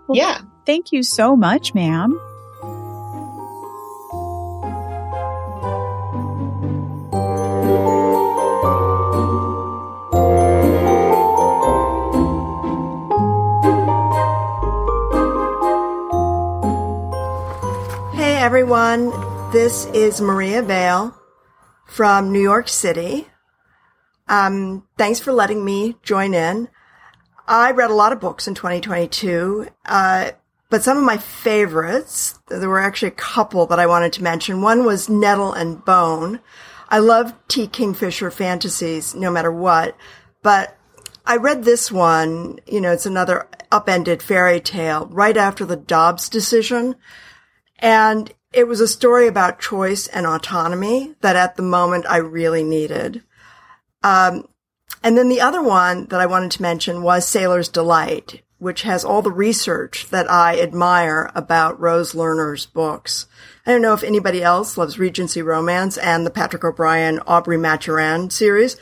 [0.08, 0.42] Well, yeah.
[0.66, 2.20] Thank you so much, ma'am.
[18.14, 19.12] Hey everyone,
[19.52, 21.14] this is Maria Vale
[21.86, 23.28] from New York City.
[24.30, 26.70] Um, thanks for letting me join in.
[27.48, 30.32] I read a lot of books in 2022, uh,
[30.70, 34.62] but some of my favorites, there were actually a couple that I wanted to mention.
[34.62, 36.42] One was Nettle and Bone.
[36.90, 37.68] I love T.
[37.68, 39.96] Kingfisher fantasies no matter what,
[40.42, 40.78] but
[41.26, 46.30] I read this one, you know, it's another upended fairy tale right after the Dobbs
[46.30, 46.96] decision.
[47.80, 52.64] And it was a story about choice and autonomy that at the moment I really
[52.64, 53.24] needed.
[54.04, 54.48] Um,
[55.04, 59.04] and then the other one that I wanted to mention was Sailor's Delight, which has
[59.06, 63.28] all the research that I admire about Rose Lerner's books.
[63.66, 68.32] I don't know if anybody else loves Regency Romance and the Patrick O'Brian Aubrey Maturin
[68.32, 68.78] series,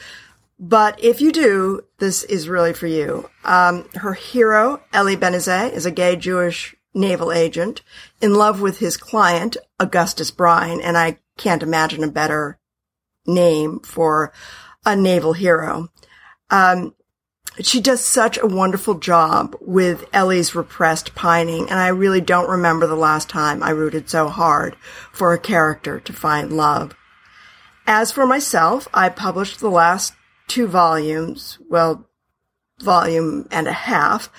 [0.58, 3.30] but if you do, this is really for you.
[3.44, 7.82] Um, her hero, Elie Benezet, is a gay Jewish naval agent
[8.22, 12.58] in love with his client, Augustus Brine, and I can't imagine a better
[13.28, 14.32] name for
[14.86, 15.90] a naval hero.
[16.50, 16.96] Um,
[17.62, 22.86] she does such a wonderful job with Ellie's repressed pining, and I really don't remember
[22.86, 24.76] the last time I rooted so hard
[25.12, 26.96] for a character to find love.
[27.88, 30.14] As for myself, I published the last
[30.48, 32.10] two volumes, well,
[32.80, 34.30] volume and a half,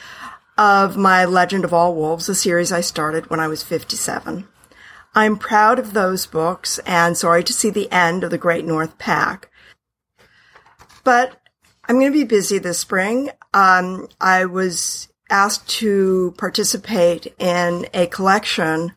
[0.58, 4.46] of my Legend of All Wolves, a series I started when I was 57.
[5.14, 8.98] I'm proud of those books and sorry to see the end of the Great North
[8.98, 9.50] Pack.
[11.06, 11.40] But
[11.88, 13.30] I'm going to be busy this spring.
[13.54, 18.92] Um, I was asked to participate in a collection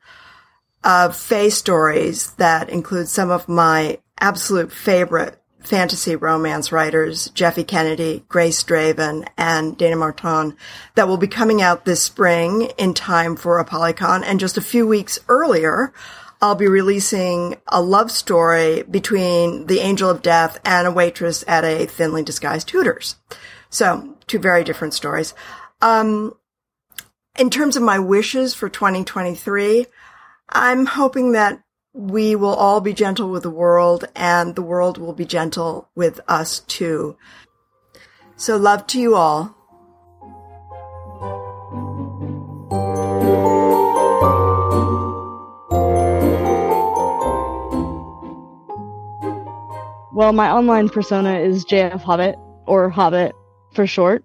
[0.83, 8.25] of Fae stories that include some of my absolute favorite fantasy romance writers, Jeffe Kennedy,
[8.27, 10.57] Grace Draven, and Dana Marton,
[10.95, 14.23] that will be coming out this spring in time for Apollycon.
[14.25, 15.93] And just a few weeks earlier,
[16.41, 21.65] I'll be releasing a love story between the Angel of Death and a waitress at
[21.65, 23.17] a thinly disguised Hooters.
[23.69, 25.33] So, two very different stories.
[25.81, 26.33] Um,
[27.37, 29.85] in terms of my wishes for 2023,
[30.49, 31.61] I'm hoping that
[31.93, 36.19] we will all be gentle with the world and the world will be gentle with
[36.27, 37.17] us too.
[38.35, 39.55] So love to you all.
[50.19, 52.35] Well, my online persona is JF Hobbit
[52.67, 53.31] or Hobbit
[53.73, 54.21] for short.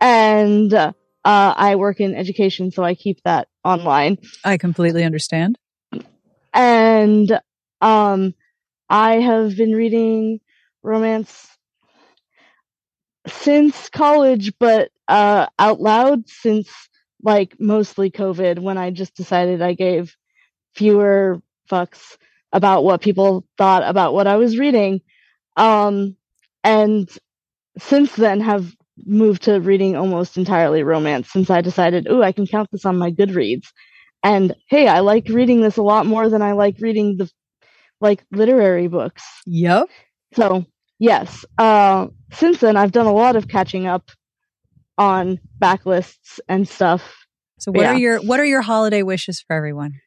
[0.00, 0.92] And uh,
[1.24, 4.18] I work in education, so I keep that online.
[4.44, 5.56] I completely understand.
[6.52, 7.40] And
[7.80, 8.34] um,
[8.90, 10.40] I have been reading
[10.82, 11.46] romance
[13.28, 16.68] since college, but uh, out loud since
[17.22, 20.16] like mostly COVID when I just decided I gave
[20.74, 21.40] fewer
[21.70, 22.16] fucks
[22.52, 25.00] about what people thought about what I was reading.
[25.56, 26.16] Um,
[26.64, 27.08] and
[27.78, 28.74] since then have
[29.06, 32.96] moved to reading almost entirely romance since I decided, oh, I can count this on
[32.98, 33.66] my Goodreads.
[34.22, 37.30] And hey, I like reading this a lot more than I like reading the
[38.00, 39.22] like literary books.
[39.46, 39.88] Yep.
[40.34, 40.66] So
[40.98, 44.10] yes, uh, since then I've done a lot of catching up
[44.98, 47.26] on backlists and stuff.
[47.58, 47.92] So what Yeah.
[47.92, 50.01] are your what are your holiday wishes for everyone?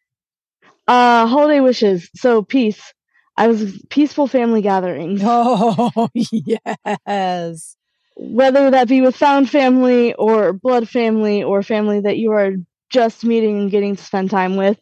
[0.88, 2.10] Uh, holiday wishes.
[2.16, 2.94] So peace.
[3.38, 7.76] I was peaceful family gatherings, Oh yes.
[8.16, 12.52] whether that be with found family or blood family or family that you are
[12.90, 14.78] just meeting and getting to spend time with.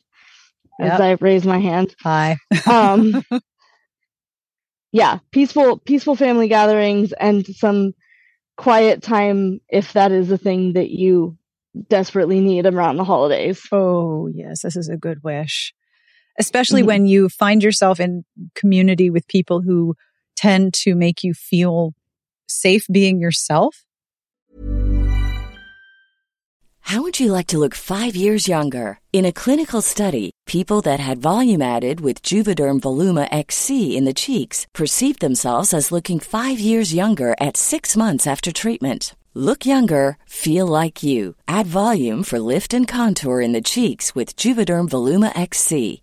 [0.80, 0.94] Yep.
[0.94, 1.96] As I raise my hand.
[2.02, 2.38] Hi.
[2.68, 3.24] um
[4.92, 7.94] yeah peaceful peaceful family gatherings and some
[8.58, 11.38] quiet time if that is a thing that you
[11.90, 15.74] desperately need around the holidays Oh, yes, this is a good wish.
[16.40, 16.86] Especially Mhm.
[16.88, 19.96] when you find yourself in community with people who
[20.36, 21.94] tend to make you feel
[22.48, 23.84] safe being yourself?
[26.88, 29.00] How would you like to look five years younger?
[29.14, 34.14] In a clinical study, people that had volume added with Juvederm Voluma XC in the
[34.14, 39.16] cheeks perceived themselves as looking five years younger at six months after treatment.
[39.34, 41.36] Look younger, feel like you.
[41.48, 46.03] Add volume for lift and contour in the cheeks with Juvederm Voluma XC.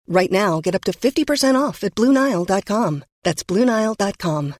[0.11, 3.05] Right now, get up to 50% off at BlueNile.com.
[3.23, 4.55] That's BlueNile.com.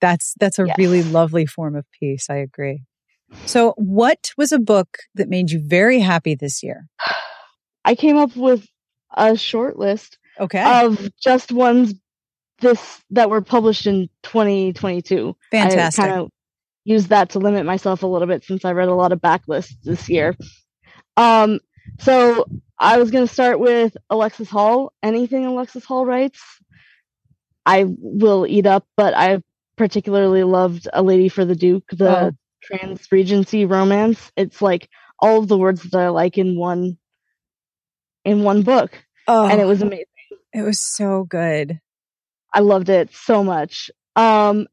[0.00, 0.76] That's that's a Yes.
[0.78, 2.28] really lovely form of peace.
[2.30, 2.84] I agree.
[3.46, 6.86] So, what was a book that made you very happy this year?
[7.84, 8.64] I came up with
[9.16, 10.62] a short list Okay.
[10.84, 11.94] of just ones
[12.60, 15.34] this that were published in 2022.
[15.50, 16.04] Fantastic.
[16.04, 16.30] I kind of
[16.84, 19.72] used that to limit myself a little bit since I read a lot of backlists
[19.82, 20.36] this year.
[21.16, 21.58] Um,
[21.98, 22.46] so
[22.78, 24.92] I was going to start with Alexis Hall.
[25.02, 26.40] Anything Alexis Hall writes,
[27.64, 28.84] I will eat up.
[28.96, 29.42] But I
[29.76, 32.30] particularly loved A Lady for the Duke, the Oh.
[32.62, 34.30] trans Regency romance.
[34.36, 34.88] It's like
[35.20, 36.98] all of the words that I like in one
[38.24, 40.06] in one book, oh, and it was amazing.
[40.52, 41.78] it was so good.
[42.52, 43.90] I loved it so much.
[44.16, 44.66] Um,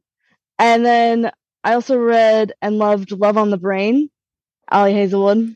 [0.58, 1.32] and then
[1.64, 4.10] I also read and loved Love on the Brain,
[4.72, 5.56] Ali Hazelwood.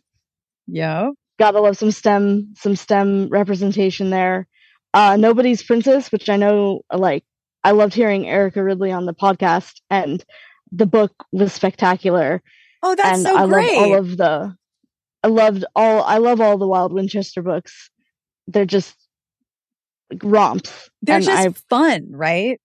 [0.67, 1.09] Yeah.
[1.39, 4.47] Gotta love some STEM, some STEM representation there.
[4.93, 7.23] Uh, Nobody's Princess, which I know, like,
[7.63, 10.23] I loved hearing Erica Ridley on the podcast, and
[10.71, 12.41] the book was spectacular.
[12.81, 13.75] Oh, that's and so I great.
[13.75, 14.55] love all of the,
[15.23, 17.91] I loved all, I love all the Wild Wynchester books.
[18.47, 18.95] They're just
[20.09, 20.89] like, romps.
[21.01, 22.59] They're just I fun, right?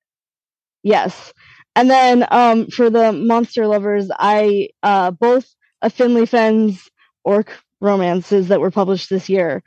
[0.83, 1.33] Yes.
[1.75, 5.47] And then um, for the monster lovers, I uh, both
[5.81, 6.89] a Finley Fenn's
[7.25, 9.63] orc romances that were published this year.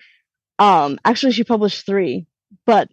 [0.58, 2.25] Um, actually, she published three,
[2.65, 2.89] but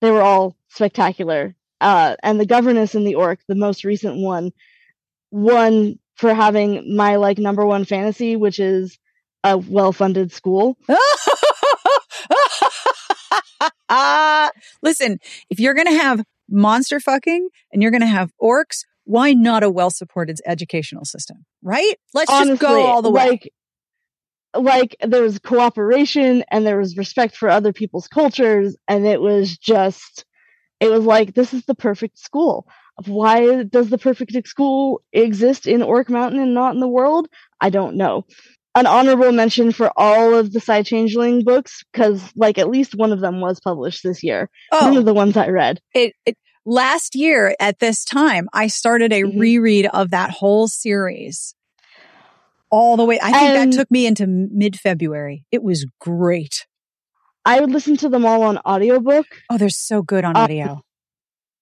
[0.00, 1.56] they were all spectacular.
[1.80, 4.52] Uh, and the governess and the orc, the most recent one,
[5.30, 8.98] won for having my like number one fantasy, which is
[9.42, 10.76] a well-funded school.
[14.82, 15.18] Listen,
[15.50, 19.62] if you're going to have monster fucking and you're going to have orcs, why not
[19.62, 21.94] a well supported educational system, right?
[22.12, 23.30] Let's just go all the way.
[23.30, 23.52] like
[24.54, 29.56] like there was cooperation and there was respect for other people's cultures and it was
[29.58, 30.24] just
[30.80, 32.66] it was like this is the perfect school.
[33.06, 37.28] Why does the perfect school exist in orc mountain and not in the world?
[37.60, 38.24] I don't know.
[38.74, 43.20] An honorable mention for all of the Psy-Changeling books because like at least one of
[43.20, 44.50] them was published this year.
[44.70, 45.80] One oh, of the ones i read.
[45.94, 49.40] It, it, last year at this time, I started a Mhm.
[49.40, 51.55] reread of that whole series
[52.70, 53.18] all the way.
[53.22, 55.44] I think And- that took me into mid February.
[55.52, 56.66] It was great.
[57.44, 60.82] i would listen to them all on audiobook Oh, they're so good on Um, audio.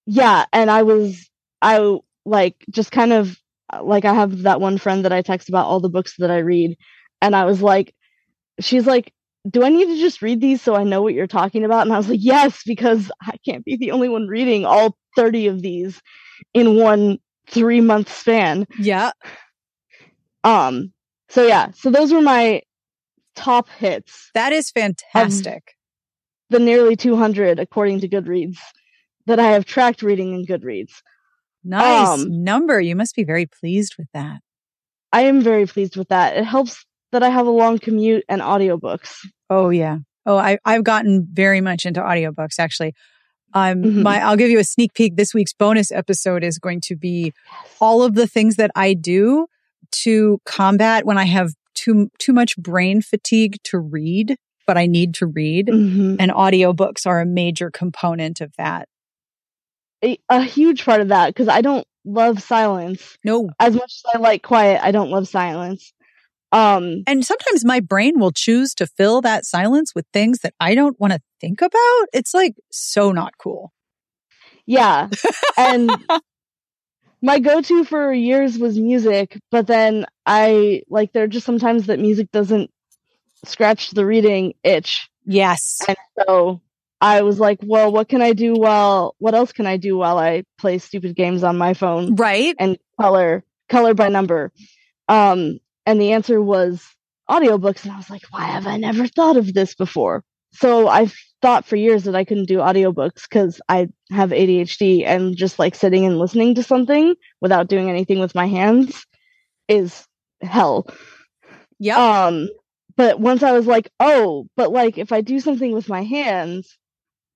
[0.06, 1.28] yeah and i was
[1.60, 3.36] i like just kind of
[3.82, 6.38] like i have that one friend that i text about all the books that i
[6.38, 6.76] read
[7.20, 7.94] and i was like
[8.60, 9.12] she's like
[9.50, 11.92] do i need to just read these so i know what you're talking about and
[11.92, 15.60] i was like yes because i can't be the only one reading all 30 of
[15.60, 16.00] these
[16.54, 19.10] in one three month span yeah.
[20.44, 20.92] Um
[21.28, 22.62] so yeah so those were my
[23.34, 25.72] top hits That is fantastic.
[26.50, 28.58] the nearly 200 according to goodreads
[29.26, 30.92] that i have tracked reading in goodreads
[31.64, 32.78] nice um, number.
[32.80, 34.40] You must be very pleased with that.
[35.12, 36.36] I am very pleased with that.
[36.36, 39.16] It helps that I have a long commute and audiobooks.
[39.48, 39.98] Oh yeah.
[40.26, 42.92] Oh, I, I've gotten very much into audiobooks actually.
[43.54, 44.02] Um, Mhm.
[44.02, 45.16] my, I'll give you a sneak peek.
[45.16, 47.32] This week's bonus episode is going to be
[47.80, 49.46] all of the things that I do
[50.02, 54.36] to combat when I have too, too much brain fatigue to read.
[54.66, 55.66] but I need to read.
[55.66, 56.16] Mhm.
[56.18, 58.88] And audiobooks are a major component of that.
[60.02, 63.50] A, a huge part of that because I don't love silence No.
[63.60, 64.80] as much as I like quiet.
[64.82, 65.92] I don't love silence.
[66.50, 70.74] Um, And sometimes my brain will choose to fill that silence with things that I
[70.74, 72.06] don't want to think about.
[72.14, 73.70] It's like so not cool.
[74.64, 75.08] yeah,
[75.58, 75.90] and
[77.24, 81.98] my go-to for years was music, but then I like there are just sometimes that
[81.98, 82.70] music doesn't
[83.44, 85.08] scratch the reading itch.
[85.24, 85.80] Yes.
[85.88, 86.60] And so
[87.00, 90.18] I was like, well, what can I do while, what else can I do while
[90.18, 92.54] I play stupid games on my phone Right.
[92.58, 94.52] and color, color by number?
[95.08, 96.84] Um, and the answer was
[97.28, 97.84] audiobooks.
[97.84, 100.24] And I was like, why have I never thought of this before?
[100.52, 101.10] So I
[101.44, 105.74] thought for years that I couldn't do audiobooks because I have ADHD and just like
[105.74, 109.04] sitting and listening to something without doing anything with my hands
[109.68, 110.06] is
[110.40, 110.86] hell.
[111.78, 111.98] Yeah.
[111.98, 112.48] Um,
[112.96, 116.78] but once I was like, oh, but like if I do something with my hands,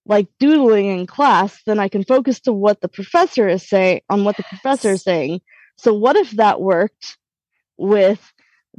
[0.06, 4.24] like doodling in class, then I can focus to what the professor is saying on
[4.24, 5.42] what the professor is saying.
[5.76, 7.18] So what if that worked
[7.76, 8.32] with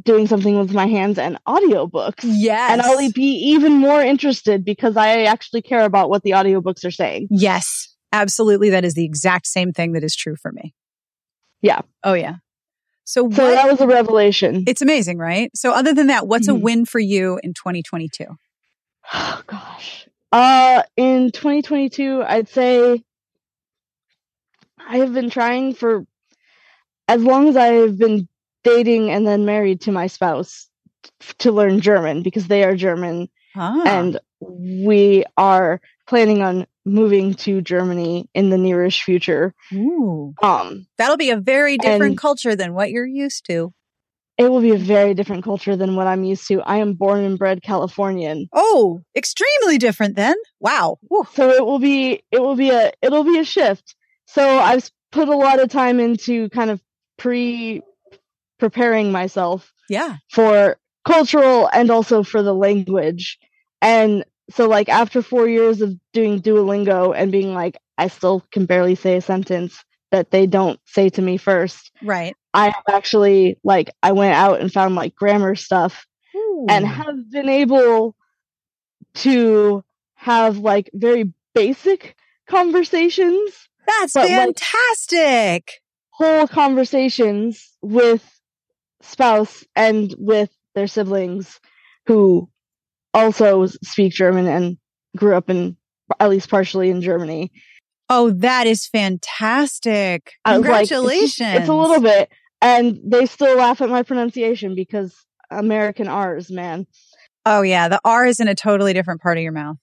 [0.04, 2.21] doing something with my hands and audiobooks?
[2.23, 2.71] yes.
[2.71, 6.91] And I'll be even more interested because I actually care about what the audiobooks are
[6.91, 7.28] saying.
[7.30, 8.69] Yes, absolutely.
[8.69, 10.73] That is the exact same thing that is true for me.
[11.62, 11.82] Yeah.
[12.04, 12.36] Oh, yeah.
[13.04, 13.52] So, So what?
[13.56, 14.63] that was a revelation.
[14.67, 15.49] it's amazing, right?
[15.56, 16.62] So, other than that, what's a Mhm.
[16.62, 18.25] win for you in 2022?
[19.12, 20.08] Oh gosh.
[20.32, 23.04] Uh in 2022, I'd say
[24.78, 26.06] I have been trying for
[27.08, 28.28] as long as I've been
[28.63, 30.67] dating and then married to my spouse
[31.39, 37.62] to learn German because they are German Ah, and we are planning on moving to
[37.62, 39.54] Germany in the nearest future.
[39.74, 43.74] ooh, Um that'll be a very different culture than what you're used to.
[44.38, 46.62] it will be a very different culture than what I'm used to.
[46.62, 48.48] I am born and bred Californian.
[48.54, 50.36] Oh, extremely different then.
[50.62, 50.98] Wow.
[51.34, 53.95] So it will be it will be a it'll be a shift
[54.28, 56.80] so i've put a lot of time into kind of
[57.17, 57.82] pre
[58.60, 60.17] preparing myself Yeah.
[60.32, 63.39] for cultural and also for the language
[63.82, 68.65] and so like after 4 years of doing duolingo and being like i still can
[68.65, 72.36] barely say a sentence that they don't say to me first Right.
[72.54, 76.06] i have actually like i went out and found like grammar stuff
[76.67, 78.15] and have been able
[79.15, 79.84] to
[80.15, 82.15] have like very basic
[82.48, 85.82] conversations, That's but, like- fantastic.
[86.12, 88.38] whole conversations with
[89.02, 91.60] spouse and with their siblings
[92.06, 92.50] who
[93.14, 94.78] also speak German and
[95.16, 95.76] grew up in
[96.20, 97.52] at least partially in Germany.
[98.10, 100.34] oh, that is fantastic.
[100.46, 101.60] Was like, Congratulations.
[101.60, 102.30] it's a little bit,
[102.62, 105.16] and they still laugh at my pronunciation because
[105.52, 106.88] American R's, man.
[107.46, 107.88] Oh, yeah.
[107.88, 109.78] The R is in a totally different part of your mouth.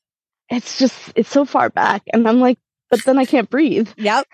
[0.48, 2.58] It's just it's so far back, and I'm like,
[2.90, 3.88] but then I can't breathe.
[3.96, 4.26] Yep.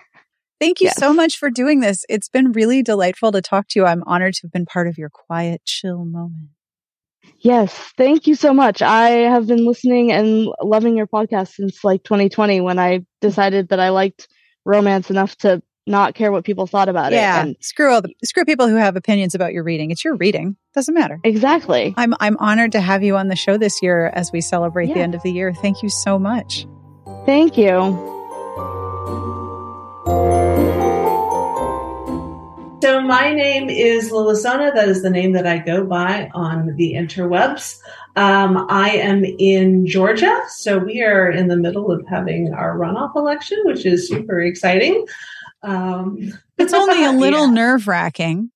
[0.63, 0.97] Thank you Yes.
[0.97, 2.05] so much for doing this.
[2.07, 3.85] It's been really delightful to talk to you.
[3.85, 6.51] I'm honored to have been part of your quiet, chill moment.
[7.39, 8.81] Yes, thank you so much.
[8.81, 13.81] I have been listening and loving your podcast since like 2020 when I decided that
[13.81, 14.29] I liked
[14.63, 17.39] romance enough to not care what people thought about yeah.
[17.39, 17.45] it.
[17.45, 19.91] And screw all the screw people who have opinions about your reading.
[19.91, 20.55] It's your reading.
[20.73, 21.19] Doesn't matter.
[21.25, 21.93] exactly.
[21.97, 25.01] I'm I'm honored to have you on the show this year as we celebrate the
[25.01, 25.53] end of the year.
[25.53, 26.65] Thank you so much.
[27.25, 28.12] Thank you.
[32.83, 34.75] So my name is Lilisonna.
[34.75, 37.77] That is the name that I go by on the interwebs.
[38.17, 43.15] Um, I am in Georgia, so we are in the middle of having our runoff
[43.15, 45.05] election, which is super exciting.
[45.61, 48.51] Um, It's only a little yeah, nerve wracking.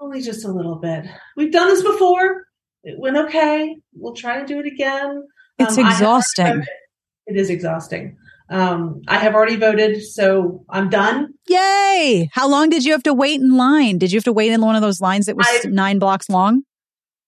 [0.00, 1.06] only just a little bit.
[1.36, 2.46] We've done this before.
[2.82, 3.76] It went okay.
[3.94, 5.22] We'll try to do it again.
[5.60, 6.64] It's Um, I have already exhausting.
[7.28, 8.16] It is exhausting.
[8.50, 11.34] Um, I have already voted, so I'm done.
[11.48, 12.30] Yay!
[12.32, 13.98] How long did you have to wait in line?
[13.98, 16.28] Did you have to wait in one of those lines that was I- nine blocks
[16.30, 16.62] long?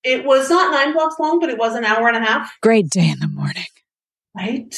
[0.03, 2.51] It was not nine blocks long, but it was an hour and a half.
[2.63, 3.67] Great day in the morning.
[4.35, 4.75] Right.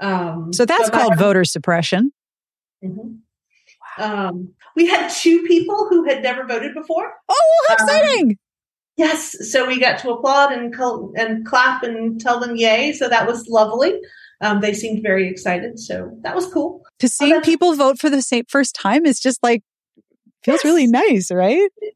[0.00, 2.12] Um, So that's called voter suppression.
[2.84, 3.18] Mhm.
[3.98, 7.12] Um, we had two people who had never voted before.
[7.28, 8.38] Oh, how Um, exciting!
[8.96, 12.92] Yes, so we got to applaud and col- and clap and tell them yay.
[12.92, 13.98] So that was lovely.
[14.40, 16.82] Um, they seemed very excited, so that was cool.
[17.00, 19.62] to see that's- people vote for the same first time is just like
[20.44, 20.64] feels Yes.
[20.64, 21.68] really nice, right?
[21.80, 21.94] It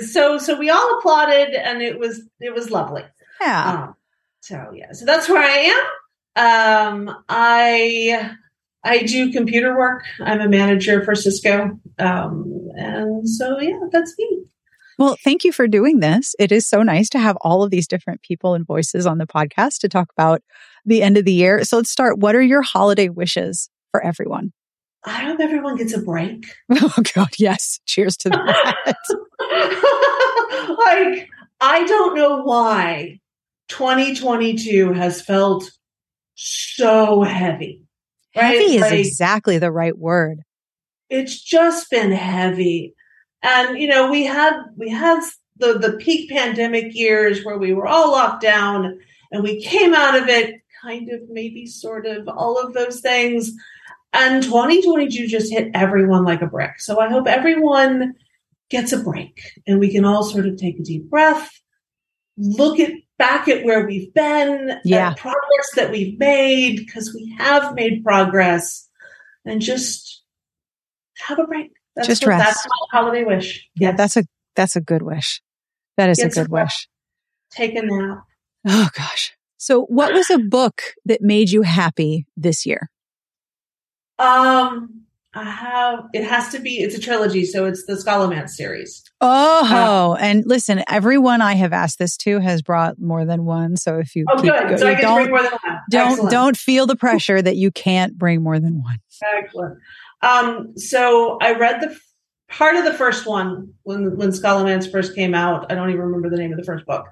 [0.00, 0.12] does.
[0.12, 3.04] So so we all applauded, and it was it was lovely.
[3.40, 3.70] Yeah.
[3.88, 3.94] Um,
[4.40, 5.72] so yeah, so that's where I
[6.36, 7.08] am.
[7.08, 8.30] Um, I
[8.82, 10.04] I do computer work.
[10.20, 14.44] I'm a manager for Cisco, um, and so yeah, that's me.
[15.00, 16.34] Well, thank you for doing this.
[16.38, 19.26] It is so nice to have all of these different people and voices on the
[19.26, 20.42] podcast to talk about
[20.84, 21.64] the end of the year.
[21.64, 22.18] So let's start.
[22.18, 24.52] What are your holiday wishes for everyone?
[25.04, 26.44] I hope everyone gets a break.
[26.70, 27.80] Oh God, yes.
[27.86, 28.94] Cheers to that.
[30.84, 31.28] like,
[31.62, 33.20] I don't know why
[33.68, 35.70] 2022 has felt
[36.34, 37.82] so heavy.
[38.36, 38.44] Right?
[38.44, 40.40] Heavy is Like, exactly the right word.
[41.08, 42.94] it's just been heavy.
[43.42, 45.20] And you know, we had we had
[45.56, 48.98] the the peak pandemic years where we were all locked down
[49.32, 53.52] and we came out of it kind of maybe sort of all of those things.
[54.12, 56.80] And 2022 just hit everyone like a brick.
[56.80, 58.14] So I hope everyone
[58.68, 61.50] gets a break and we can all sort of take a deep breath,
[62.36, 65.12] look at back at where we've been, Yeah.
[65.14, 68.88] progress that we've made, because we have made progress,
[69.44, 70.22] and just
[71.18, 71.70] have a break.
[71.96, 72.44] That's Just what, rest.
[72.46, 73.68] That's my holiday wish.
[73.76, 74.24] Yeah, that's a
[74.56, 75.42] that's a good wish.
[75.96, 76.88] That is a Get good wish.
[77.50, 78.18] Take a nap.
[78.66, 79.34] Oh gosh.
[79.56, 82.90] So what was a book that made you happy this year?
[84.18, 85.02] Um,
[85.34, 86.04] I have.
[86.12, 86.78] It has to be.
[86.80, 89.02] It's a trilogy, so it's the Scholomance series.
[89.20, 93.76] Oh, and listen, everyone I have asked this to has brought more than one.
[93.76, 94.68] So if you Oh, keep good.
[94.70, 95.78] go- so I get to bring don't more than one.
[95.90, 96.30] don't Excellent.
[96.32, 98.98] don't feel the pressure that you can't bring more than one.
[99.38, 99.78] Excellent.
[100.22, 101.98] Um, so I read the
[102.48, 105.70] part of the first one when when Scholomance first came out.
[105.70, 107.06] I don't even remember the name of the first book.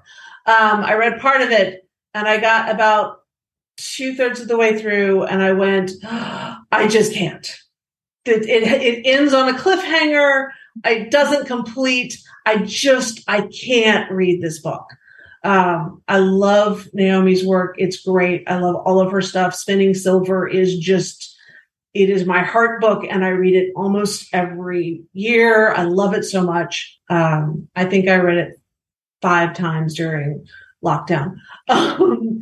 [0.45, 3.21] Um, I read part of it, and I got about
[3.77, 7.49] two thirds of the way through, and I went, I just can't.
[8.25, 10.49] It, it it ends on a cliffhanger.
[10.85, 12.15] It doesn't complete.
[12.45, 14.85] I just I can't read this book.
[15.43, 17.75] Um, I love Naomi's work.
[17.77, 18.43] It's great.
[18.47, 19.55] I love all of her stuff.
[19.55, 21.28] Spinning Silver is just
[21.93, 25.73] it is my heart book and I read it almost every year.
[25.73, 26.99] I love it so much.
[27.09, 28.61] Um, I think I read it
[29.21, 30.45] five times during
[30.83, 31.35] lockdown.
[31.69, 32.39] Um,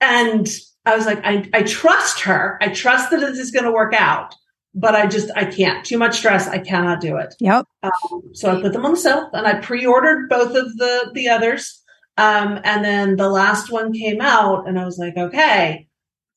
[0.00, 0.48] and
[0.86, 2.56] I was like, I, I trust her.
[2.60, 4.36] I trust that this is going to work out,
[4.72, 5.84] but I just, I can't.
[5.84, 6.46] Too much stress.
[6.46, 7.34] I cannot do it.
[7.40, 7.64] Yep.
[7.82, 11.28] Um, so I put them on the shelf and I pre-ordered both of the, the
[11.28, 11.82] others.
[12.18, 15.87] Um, and then the last one came out and I was like, okay,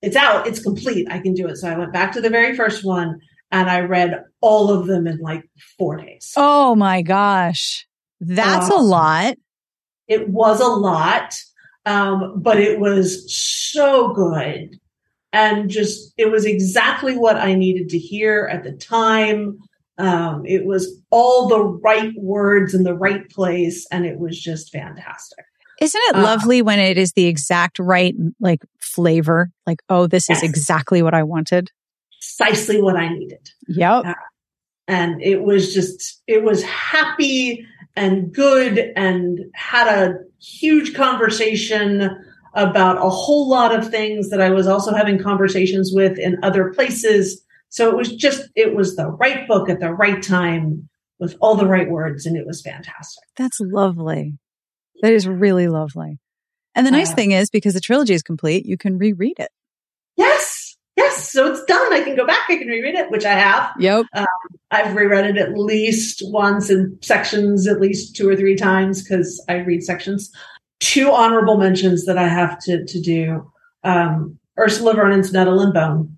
[0.01, 0.47] it's out.
[0.47, 1.07] It's complete.
[1.11, 1.57] I can do it.
[1.57, 3.19] So I went back to the very first one
[3.51, 5.43] and I read all of them in like
[5.77, 6.33] four days.
[6.37, 7.87] Oh my gosh.
[8.19, 8.83] That's a Oh.
[8.83, 9.35] lot.
[10.07, 11.35] It was a lot,
[11.85, 14.77] um, but it was so good.
[15.33, 19.57] And just, it was exactly what I needed to hear at the time.
[19.97, 23.87] Um, it was all the right words in the right place.
[23.91, 25.45] And it was just fantastic.
[25.81, 29.49] Isn't it Uh, lovely when it is the exact right like flavor?
[29.65, 31.69] Like, oh, this is exactly what I wanted.
[32.19, 33.49] Precisely what I needed.
[33.67, 34.05] Yep.
[34.87, 37.65] and it was just it was happy
[37.95, 42.09] and good and had a huge conversation
[42.53, 46.73] about a whole lot of things that I was also having conversations with in other
[46.73, 47.43] places.
[47.69, 51.55] So it was just it was the right book at the right time with all
[51.55, 53.23] the right words and it was fantastic.
[53.37, 54.33] That's lovely.
[55.01, 56.19] That is really lovely.
[56.73, 59.49] And the nice thing is because the trilogy is complete, you can reread it.
[60.15, 60.77] Yes.
[60.97, 61.93] Yes, so it's done.
[61.93, 63.71] I can go back, I can reread it, which I have.
[63.79, 64.05] Yep.
[64.71, 69.43] I've reread it at least once in sections, at least two or three times because
[69.49, 70.31] I read sections.
[70.79, 73.51] Two honorable mentions that I have to to do:
[73.83, 76.17] um, Ursula Vernon's Nettle and Bone,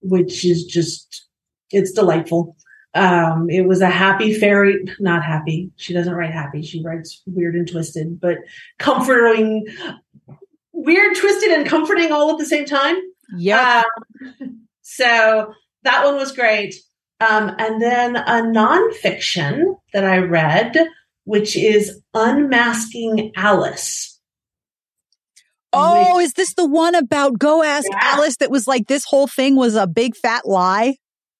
[0.00, 1.26] which is just
[1.70, 2.56] it's delightful.
[2.98, 5.70] Um, it was a happy fairy, not happy.
[5.76, 6.62] She doesn't write happy.
[6.62, 8.38] She writes weird and twisted, but
[8.78, 9.66] comforting,
[10.72, 12.96] weird, twisted, and comforting all at the same time.
[13.36, 13.82] Yeah.
[14.40, 15.52] Um, so
[15.84, 16.74] that one was great.
[17.20, 20.76] Um, and then a nonfiction that I read,
[21.24, 24.20] which is Unmasking Alice.
[25.72, 27.98] oh, which- is this the one about Go Ask Yeah.
[28.02, 30.96] Alice that was like this whole thing was a big fat lie?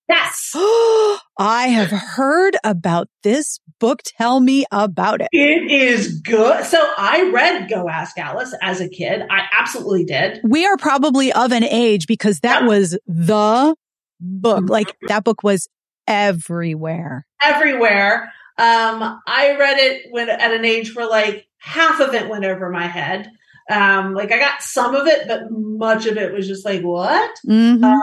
[0.08, 0.52] Yes,
[1.38, 4.00] I have heard about this book.
[4.04, 5.28] Tell me about it.
[5.32, 6.64] it is good.
[6.64, 9.22] So I read Go Ask Alice as a kid.
[9.30, 10.40] I absolutely did.
[10.42, 12.68] We are probably of an age because that Yeah.
[12.68, 13.76] was the
[14.20, 14.64] book.
[14.64, 14.68] Mhm.
[14.70, 15.68] Like that book was
[16.08, 17.26] everywhere.
[17.44, 18.32] everywhere.
[18.56, 22.68] Um, I read it when at an age where like half of it went over
[22.70, 23.30] my head.
[23.70, 27.30] Um, like I got some of it, but much of it was just like, what?
[27.46, 27.84] Mhm.
[27.84, 28.02] Um,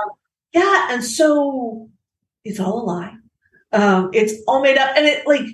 [0.53, 1.89] yeah, and so
[2.45, 3.13] it's all a lie.
[3.73, 5.45] Um, it's all made up, and it like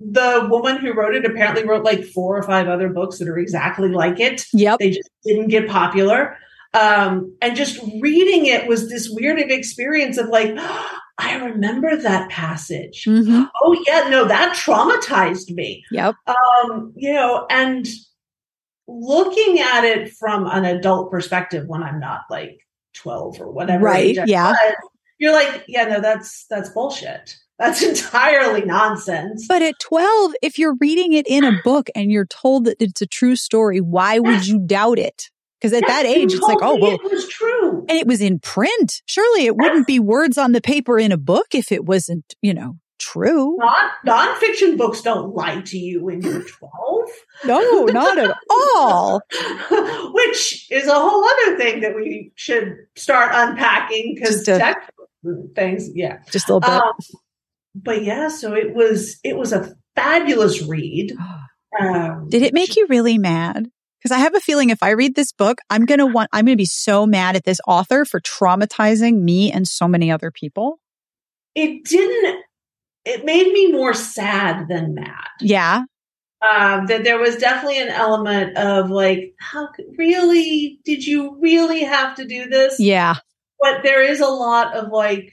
[0.00, 3.38] the woman who wrote it apparently wrote like four or five other books that are
[3.38, 4.44] exactly like it.
[4.52, 4.78] yep.
[4.78, 6.36] They just didn't get popular.
[6.74, 10.52] Um, and just reading it was this weird experience of like,
[11.18, 13.04] I remember that passage.
[13.04, 13.48] Mhm.
[13.62, 15.84] Oh yeah, no, that traumatized me.
[15.92, 16.16] Yep.
[16.26, 17.86] Um, you know, and
[18.88, 22.58] looking at it from an adult perspective when I'm not like
[22.94, 23.84] 12 or whatever.
[23.84, 24.50] Right, yeah.
[24.50, 24.74] was,
[25.18, 27.36] You're like, yeah, no, that's that's bullshit.
[27.58, 29.46] That's entirely nonsense.
[29.48, 33.00] But at 12, if you're reading it in a book and you're told that it's
[33.02, 35.30] a true story, why would you doubt it?
[35.60, 37.86] Because at that Yes, you age, it's like, oh, well, it was true.
[37.88, 39.00] and it was in print.
[39.06, 42.52] Surely it wouldn't be words on the paper in a book if it wasn't, you
[42.52, 43.56] know, true.
[43.58, 47.08] Not nonfiction books don't lie to you when you're 12.
[47.46, 49.22] No, not at all.
[50.12, 54.93] Which is a whole other thing that we should start unpacking because Just a- textbook
[55.54, 56.18] things, yeah.
[56.30, 56.82] Just a little bit.
[56.82, 56.92] Um,
[57.74, 61.12] but yeah, so it was it was a fabulous read.
[61.80, 63.68] Um, Did it make you really mad?
[63.98, 66.46] Because I have a feeling if I read this book, I'm going to want, I'm
[66.46, 70.78] to be so mad at this author for traumatizing me and so many other people.
[71.56, 72.44] It didn't.
[73.04, 75.26] It made me more sad than mad.
[75.40, 75.82] Yeah.
[76.42, 82.14] Um, that there was definitely an element of like, how really did you really have
[82.16, 82.78] to do this?
[82.78, 83.16] Yeah.
[83.64, 85.32] But there is a lot of like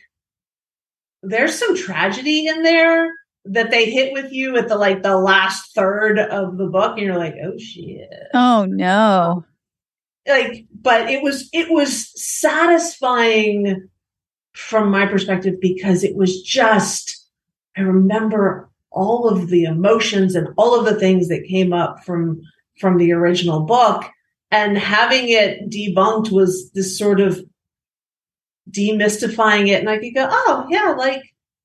[1.21, 3.11] there's some tragedy in there
[3.43, 7.05] that they hit with you at the like the last third of the book and
[7.05, 9.43] you're like oh shit Oh no.
[10.25, 13.89] like but it was it was satisfying
[14.53, 17.27] from my perspective because it was just
[17.75, 22.39] i remember all of the emotions and all of the things that came up from
[22.79, 24.05] from the original book
[24.51, 27.43] and having it debunked was this sort of
[28.69, 31.21] demystifying it and i could go oh yeah like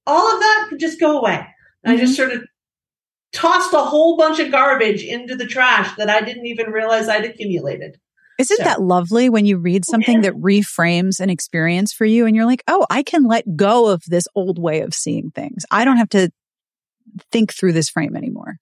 [0.07, 1.47] all of that could just go away
[1.85, 2.31] and i just mm-hmm.
[2.31, 2.47] sort of
[3.33, 7.25] tossed a whole bunch of garbage into the trash that i didn't even realize i'd
[7.25, 7.99] accumulated
[8.39, 12.37] Isn't So- that lovely when you read something that reframes an experience for you and
[12.37, 15.65] you're like, oh, I can let go of this old way of seeing things.
[15.71, 16.31] I don't have to
[17.33, 18.57] think through this frame anymore.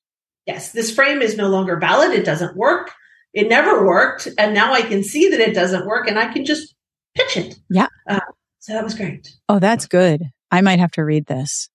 [0.47, 2.13] yes, this frame is no longer valid.
[2.13, 2.93] It doesn't work.
[3.33, 4.29] It never worked.
[4.39, 6.74] And now I can see that it doesn't work and I can just
[7.15, 7.59] pitch it.
[7.71, 7.89] Yeah.
[8.09, 8.21] Uh,
[8.61, 9.35] so that was great.
[9.49, 10.23] Oh, that's good.
[10.51, 11.69] I might have to read this.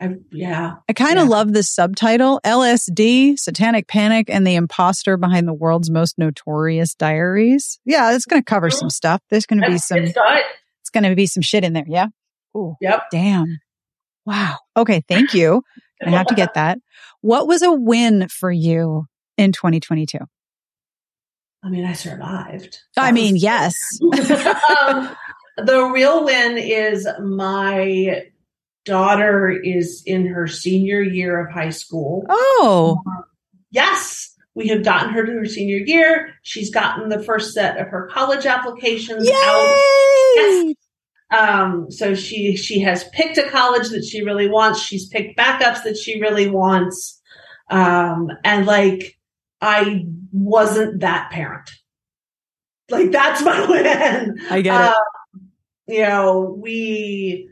[0.00, 0.74] I, yeah.
[0.88, 1.30] I kind of Yeah.
[1.30, 7.78] love this subtitle LSD, Satanic Panic, and the Imposter Behind the World's Most Notorious Diaries.
[7.84, 9.20] Yeah, it's going to cover some stuff.
[9.30, 10.14] There's going to be some, good
[10.80, 11.84] it's going to be some shit in there.
[11.86, 12.08] Yeah.
[12.56, 13.04] Ooh, Yep.
[13.12, 13.60] damn.
[14.26, 14.56] Wow.
[14.76, 15.02] Okay.
[15.08, 15.62] Thank you.
[16.04, 16.78] I have to get that.
[17.20, 19.06] What was a win for you
[19.38, 20.18] in 2022?
[21.64, 22.78] I mean, I survived.
[22.96, 23.74] I mean, was- yes.
[24.02, 25.16] um,
[25.58, 28.24] the real win is my
[28.84, 32.24] daughter is in her senior year of high school.
[32.28, 33.00] Oh,
[33.70, 36.34] Yes, we have gotten her to her senior year.
[36.42, 39.82] She's gotten the first set of her college applications out.
[40.36, 40.74] yay.
[41.30, 44.80] Um, so she she has picked a college that she really wants.
[44.82, 47.18] She's picked backups that she really wants.
[47.70, 49.16] Um, and like
[49.62, 51.70] I wasn't that parent.
[52.90, 54.38] Like that's my win.
[54.50, 54.88] I get it.
[54.88, 55.50] Um,
[55.86, 57.48] you know, we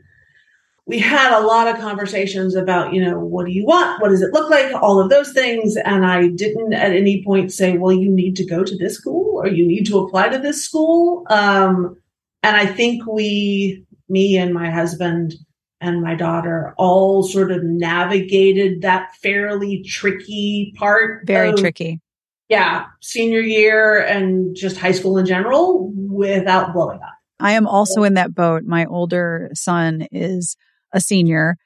[0.85, 4.01] we had a lot of conversations about, you know, what do you want?
[4.01, 4.73] What does it look like?
[4.73, 5.77] All of those things.
[5.77, 9.37] And I didn't at any point say, well, you need to go to this school
[9.37, 11.25] or you need to apply to this school.
[11.29, 11.97] Um,
[12.43, 15.35] and I think we, me and my husband
[15.81, 21.25] and my daughter all sort of navigated that fairly tricky part.
[21.25, 21.99] Very of- tricky.
[22.47, 22.87] Yeah.
[23.01, 27.13] Senior year and just high school in general without blowing up.
[27.39, 28.63] I am also in that boat.
[28.65, 30.55] My older son is
[30.93, 31.57] a senior.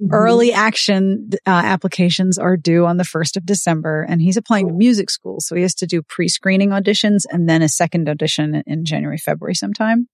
[0.00, 0.12] Mm-hmm.
[0.12, 4.74] Early action uh, applications are due on the 1st of December, and he's applying to
[4.74, 5.40] music school.
[5.40, 9.16] So he has to do pre screening auditions and then a second audition in January,
[9.16, 10.08] February sometime.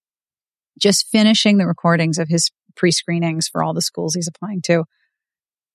[0.78, 4.84] Just finishing the recordings of his pre screenings for all the schools he's applying to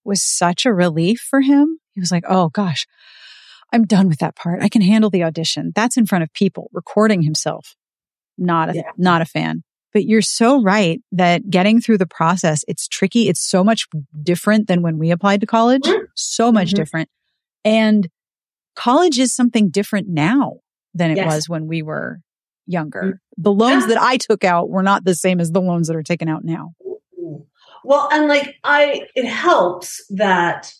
[0.03, 1.79] was such a relief for him.
[1.93, 2.87] He was like, oh gosh,
[3.73, 4.61] I'm done with that part.
[4.61, 5.71] I can handle the audition.
[5.75, 7.75] That's in front of people, recording himself.
[8.37, 8.91] Not a, Yeah.
[8.97, 9.63] not a fan.
[9.93, 13.27] But you're so right that getting through the process, it's tricky.
[13.29, 13.87] It's so much
[14.21, 15.81] different than when we applied to college.
[15.83, 16.05] Mhm.
[16.15, 16.75] So much Mhm.
[16.75, 17.09] different.
[17.65, 18.07] And
[18.75, 20.57] college is something different now
[20.93, 21.33] than it Yes.
[21.33, 22.19] was when we were
[22.67, 23.19] younger.
[23.37, 23.95] The loans Yeah.
[23.95, 26.43] that I took out were not the same as the loans that are taken out
[26.43, 26.73] now.
[27.83, 30.73] Well, and like I, it helps that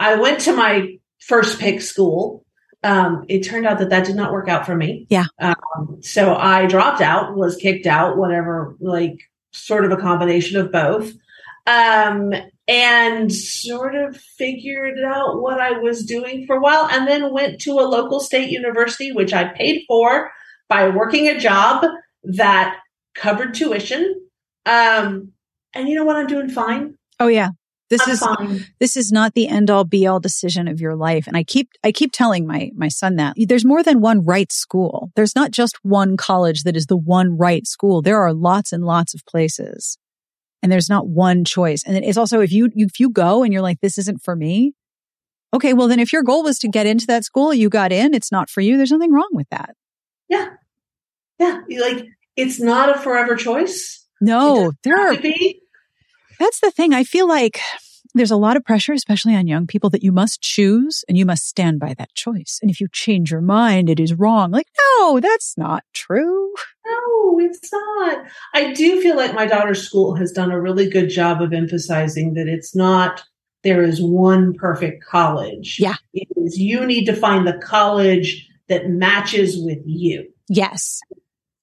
[0.00, 2.44] I went to my first pick school.
[2.84, 5.06] Um, it turned out that that did not work out for me.
[5.10, 5.26] Yeah.
[5.40, 9.18] Um, so I dropped out, was kicked out, whatever, like
[9.52, 11.12] sort of a combination of both.
[11.66, 12.32] Um,
[12.68, 17.62] and sort of figured out what I was doing for a while and then went
[17.62, 20.30] to a local state university, which I paid for
[20.68, 21.84] by working a job
[22.24, 22.78] that
[23.14, 24.22] covered tuition.
[24.66, 25.32] Um,
[25.74, 26.16] And you know what?
[26.16, 26.96] I'm doing fine.
[27.20, 27.50] Oh yeah.
[27.90, 28.66] This I'm is fine.
[28.80, 31.26] this is not the end all be all decision of your life.
[31.26, 34.52] And I keep I keep telling my my son that there's more than one right
[34.52, 35.10] school.
[35.16, 38.02] There's not just one college that is the one right school.
[38.02, 39.98] There are lots and lots of places.
[40.62, 41.82] And there's not one choice.
[41.86, 44.74] And it's also if you if you go and you're like this isn't for me,
[45.54, 48.12] okay, well then if your goal was to get into that school, you got in,
[48.12, 48.76] it's not for you.
[48.76, 49.74] There's nothing wrong with that.
[50.28, 50.50] Yeah.
[51.38, 51.60] Yeah.
[51.80, 52.06] Like,
[52.36, 54.06] it's not a forever choice.
[54.20, 55.16] No, there are.
[56.38, 56.94] That's the thing.
[56.94, 57.60] I feel like
[58.14, 61.26] there's a lot of pressure, especially on young people, that you must choose and you
[61.26, 62.58] must stand by that choice.
[62.62, 64.50] And if you change your mind, it is wrong.
[64.50, 64.66] Like,
[64.98, 66.52] no, that's not true.
[66.86, 68.24] No, it's not.
[68.54, 72.34] I do feel like my daughter's school has done a really good job of emphasizing
[72.34, 73.22] that it's not
[73.64, 75.76] there is one perfect college.
[75.78, 75.96] Yeah.
[76.14, 80.28] It is you need to find the college that matches with you.
[80.48, 81.00] Yes.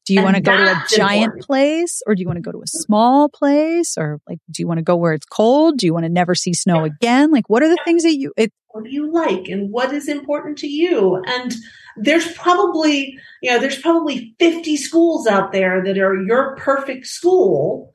[0.05, 1.45] Do you want to go to a giant important.
[1.45, 4.67] place or do you want to go to a small place or like, do you
[4.67, 5.79] want to go where it's cold?
[5.79, 7.31] Do you want to never see snow again?
[7.31, 10.09] Like, what are the things that you, it, what do you like and what is
[10.09, 11.55] important to you and
[11.95, 17.93] there's probably you know there's probably 50 schools out there that are your perfect school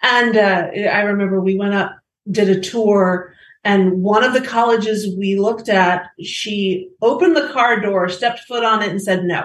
[0.00, 1.92] and uh, i remember we went up
[2.30, 7.78] did a tour and one of the colleges we looked at she opened the car
[7.78, 9.44] door stepped foot on it and said no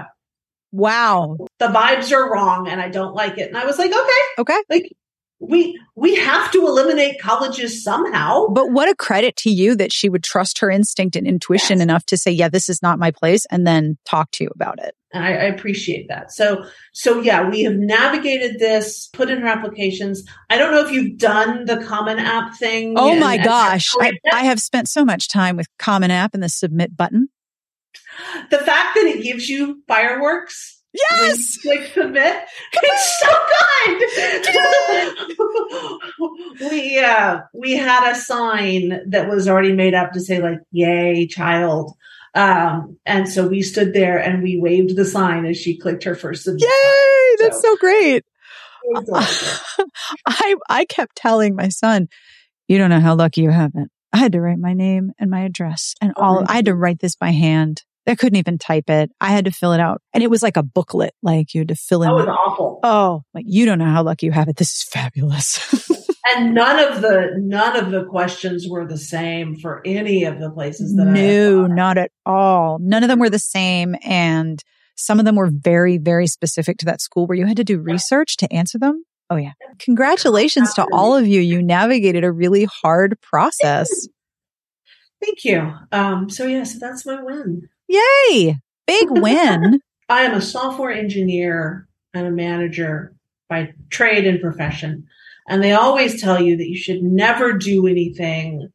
[0.72, 1.38] wow.
[1.60, 4.62] the vibes are wrong and i don't like it and i was like okay Okay.
[4.70, 4.92] like
[5.40, 10.08] we we have to eliminate colleges somehow But what a credit to you that she
[10.08, 11.84] would trust her instinct and intuition Yes.
[11.84, 14.78] enough to say, yeah, this is not my place and then talk to you about
[14.84, 14.94] it.
[15.12, 16.32] and I, I appreciate that.
[16.32, 16.64] So,
[16.94, 20.24] so yeah, we have navigated this, put in her applications.
[20.52, 22.94] I don't know if you've done the Common App thing.
[22.96, 23.90] Oh and- my gosh.
[23.96, 27.30] Oh, I, I have spent so much time with Common App and the submit button.
[28.50, 30.78] The fact that it gives you fireworks.
[30.94, 31.58] Yes.
[31.66, 32.36] like submit.
[32.74, 33.30] It's so
[36.60, 36.72] good.
[36.72, 41.28] we uh we had a sign that was already made up to say like "Yay,
[41.28, 41.94] child."
[42.34, 46.16] Um, and so we stood there and we waved the sign as she clicked her
[46.16, 46.64] first submit.
[46.64, 47.36] Yay.
[47.40, 48.26] That's so great.
[48.84, 49.10] It.
[50.26, 52.08] I, I kept telling my son,
[52.68, 53.90] you don't know how lucky you have it.
[54.14, 57.00] I had to write my name and my address and all, I had to write
[57.00, 57.84] this by hand.
[58.08, 59.12] I couldn't even type it.
[59.22, 60.02] I had to fill it out.
[60.14, 61.14] And it was like a booklet.
[61.22, 62.10] Like you had to fill in.
[62.10, 62.80] That was awful.
[62.84, 64.58] oh, like you don't know how lucky you have it.
[64.58, 65.90] This is fabulous.
[66.24, 70.52] And none of the none of the questions were the same for any of the
[70.52, 72.78] places that I no, not at all.
[72.80, 73.96] None of them were the same.
[74.04, 74.64] And
[74.96, 77.80] some of them were very, very specific to that school where you had to do
[77.80, 79.04] research to answer them.
[79.30, 79.54] Oh yeah.
[79.80, 81.42] Congratulations to all of you.
[81.42, 83.90] You navigated a really hard process.
[85.24, 85.74] Thank you.
[85.92, 87.70] Um, so yes, that's my win.
[87.92, 88.56] Yay.
[88.88, 89.80] Big win.
[90.10, 93.14] I am a software engineer and a manager
[93.50, 95.06] by trade and profession.
[95.48, 98.72] And they always tell you that you should never do anything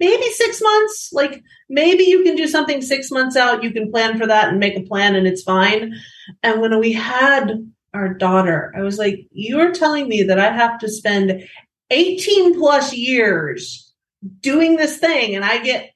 [0.00, 1.10] maybe six months.
[1.12, 3.62] Like maybe you can do something six months out.
[3.62, 5.94] You can plan for that and make a plan and it's fine.
[6.42, 7.52] And when we had
[7.94, 11.44] our daughter, I was like, you're telling me that I have to spend
[11.90, 13.92] 18 plus years
[14.40, 15.91] doing this thing and I get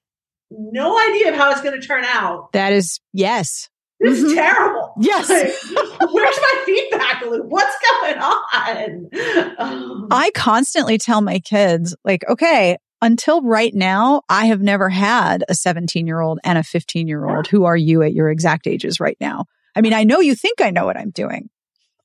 [0.50, 2.52] no idea of how it's going to turn out.
[2.52, 3.68] That is, yes.
[3.98, 4.34] This is Mhm.
[4.34, 4.92] terrible.
[5.00, 5.28] Yes.
[5.28, 7.46] Like, where's my feedback loop?
[7.46, 9.10] What's going on?
[9.58, 15.44] Um, I constantly tell my kids, like, okay, until right now, I have never had
[15.48, 17.46] a 17 year old and a 15 year old.
[17.46, 19.46] Who are you at your exact ages right now?
[19.74, 21.48] I mean, I know you think I know what I'm doing.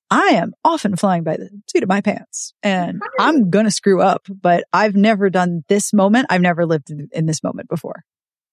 [0.10, 4.02] I am often flying by the seat of my pants and I'm going to screw
[4.02, 6.28] up, but I've never done this moment.
[6.30, 8.04] I've never lived in, in this moment before.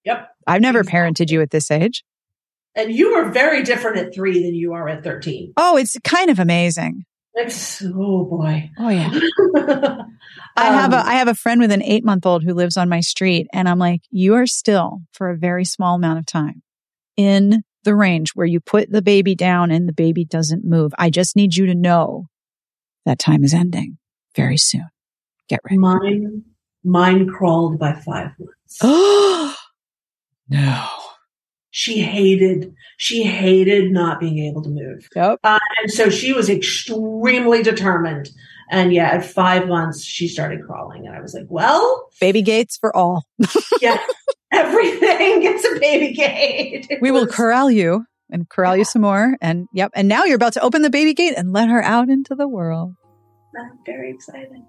[0.08, 0.30] Yep.
[0.46, 0.98] I've never Exactly.
[1.26, 2.04] parented you at this age.
[2.74, 5.52] And you are very different at three than you are at 13.
[5.56, 7.04] Oh, it's kind of amazing.
[7.34, 8.70] It's, oh boy.
[8.78, 9.10] Oh yeah.
[10.56, 12.88] I have a Um, have a friend with an eight month old who lives on
[12.88, 16.62] my street, and I'm like, you are still for a very small amount of time
[17.16, 20.92] in the range where you put the baby down and the baby doesn't move.
[20.98, 22.26] I just need you to know
[23.04, 23.98] that time is ending
[24.34, 24.88] very soon.
[25.48, 25.78] Get ready.
[25.78, 26.42] mine,
[26.82, 29.54] mine crawled by five months.
[30.48, 30.86] No.
[31.70, 35.08] She hated, she hated not being able to move.
[35.14, 35.40] Yep.
[35.44, 38.30] Uh, and so she was extremely determined.
[38.70, 41.06] And yeah, at five months, she started crawling.
[41.06, 43.24] And I was like, well, Baby gates for all.
[43.80, 43.98] yeah,
[44.52, 46.86] everything gets a baby gate.
[46.90, 49.36] It We will corral you and corral you some more.
[49.40, 49.90] And yep.
[49.94, 52.48] And now you're about to open the baby gate and let her out into the
[52.48, 52.94] world.
[53.58, 54.62] I'm very excited.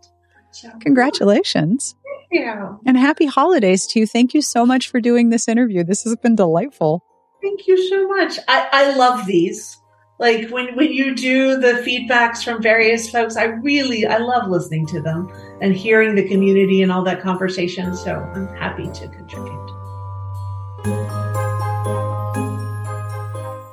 [0.81, 1.95] Congratulations.
[2.31, 2.75] yeah.
[2.85, 4.07] And happy holidays to you.
[4.07, 5.83] Thank you so much for doing this interview.
[5.83, 7.03] This has been delightful.
[7.41, 8.37] Thank you so much.
[8.47, 9.77] I, I love these.
[10.19, 14.85] like when when you do the feedbacks from various folks i really i love listening
[14.85, 15.31] to them
[15.61, 19.69] and hearing the community and all that conversation so i'm happy to contribute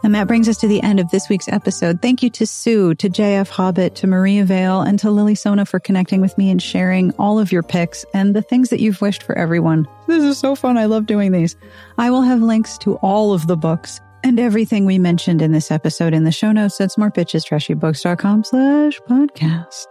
[0.07, 2.01] and that brings us to the end of this week's episode.
[2.01, 6.21] Thank you to Sue, to JF Hobbit, to Maria Vale, and to Lilisonna for connecting
[6.21, 9.37] with me and sharing all of your picks and the things that you've wished for
[9.37, 9.85] everyone.
[10.07, 10.79] This is so fun.
[10.79, 11.57] I love doing these.
[11.99, 15.73] I will have links to all of the books and everything we mentioned in this
[15.73, 19.87] episode in the show notes at smartbitchestrashybooks.com slash podcast.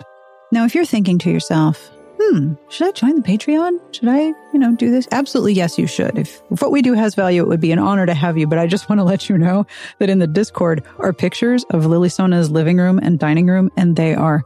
[0.50, 1.92] Now, if you're thinking to yourself,
[2.32, 3.80] hmm, should I join the Patreon?
[3.94, 5.08] Should I, you know, do this?
[5.12, 6.18] Absolutely, yes, you should.
[6.18, 8.48] If, if what we do has value, it would be an honor to have you.
[8.48, 9.66] But I just want to let you know
[10.00, 14.14] that in the Discord are pictures of Lilisonna's living room and dining room, and they
[14.14, 14.44] are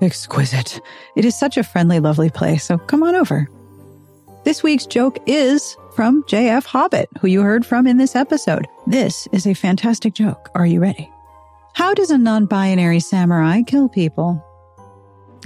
[0.00, 0.80] exquisite.
[1.16, 2.64] It is such a friendly, lovely place.
[2.64, 3.48] So come on over.
[4.44, 8.66] This week's joke is from JF Hobbit, who you heard from in this episode.
[8.86, 10.50] This is a fantastic joke.
[10.54, 11.08] Are you ready?
[11.74, 14.44] How does a non binary samurai kill people?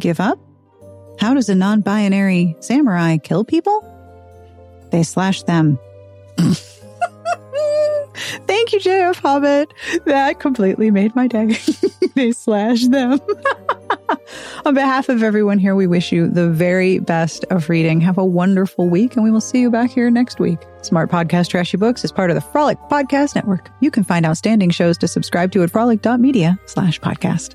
[0.00, 0.38] Give up?
[1.18, 3.92] How does a non binary samurai kill people?
[4.90, 5.78] They slash them.
[8.46, 9.72] Thank you, JF Hobbit.
[10.04, 11.58] That completely made my day.
[12.14, 13.20] they slash them.
[14.64, 18.00] On behalf of everyone here, we wish you the very best of reading.
[18.00, 20.58] Have a wonderful week, and we will see you back here next week.
[20.82, 23.70] Smart Podcast Trashy Books is part of the Frolic Podcast Network.
[23.80, 27.54] You can find outstanding shows to subscribe to at frolic.media slash podcast.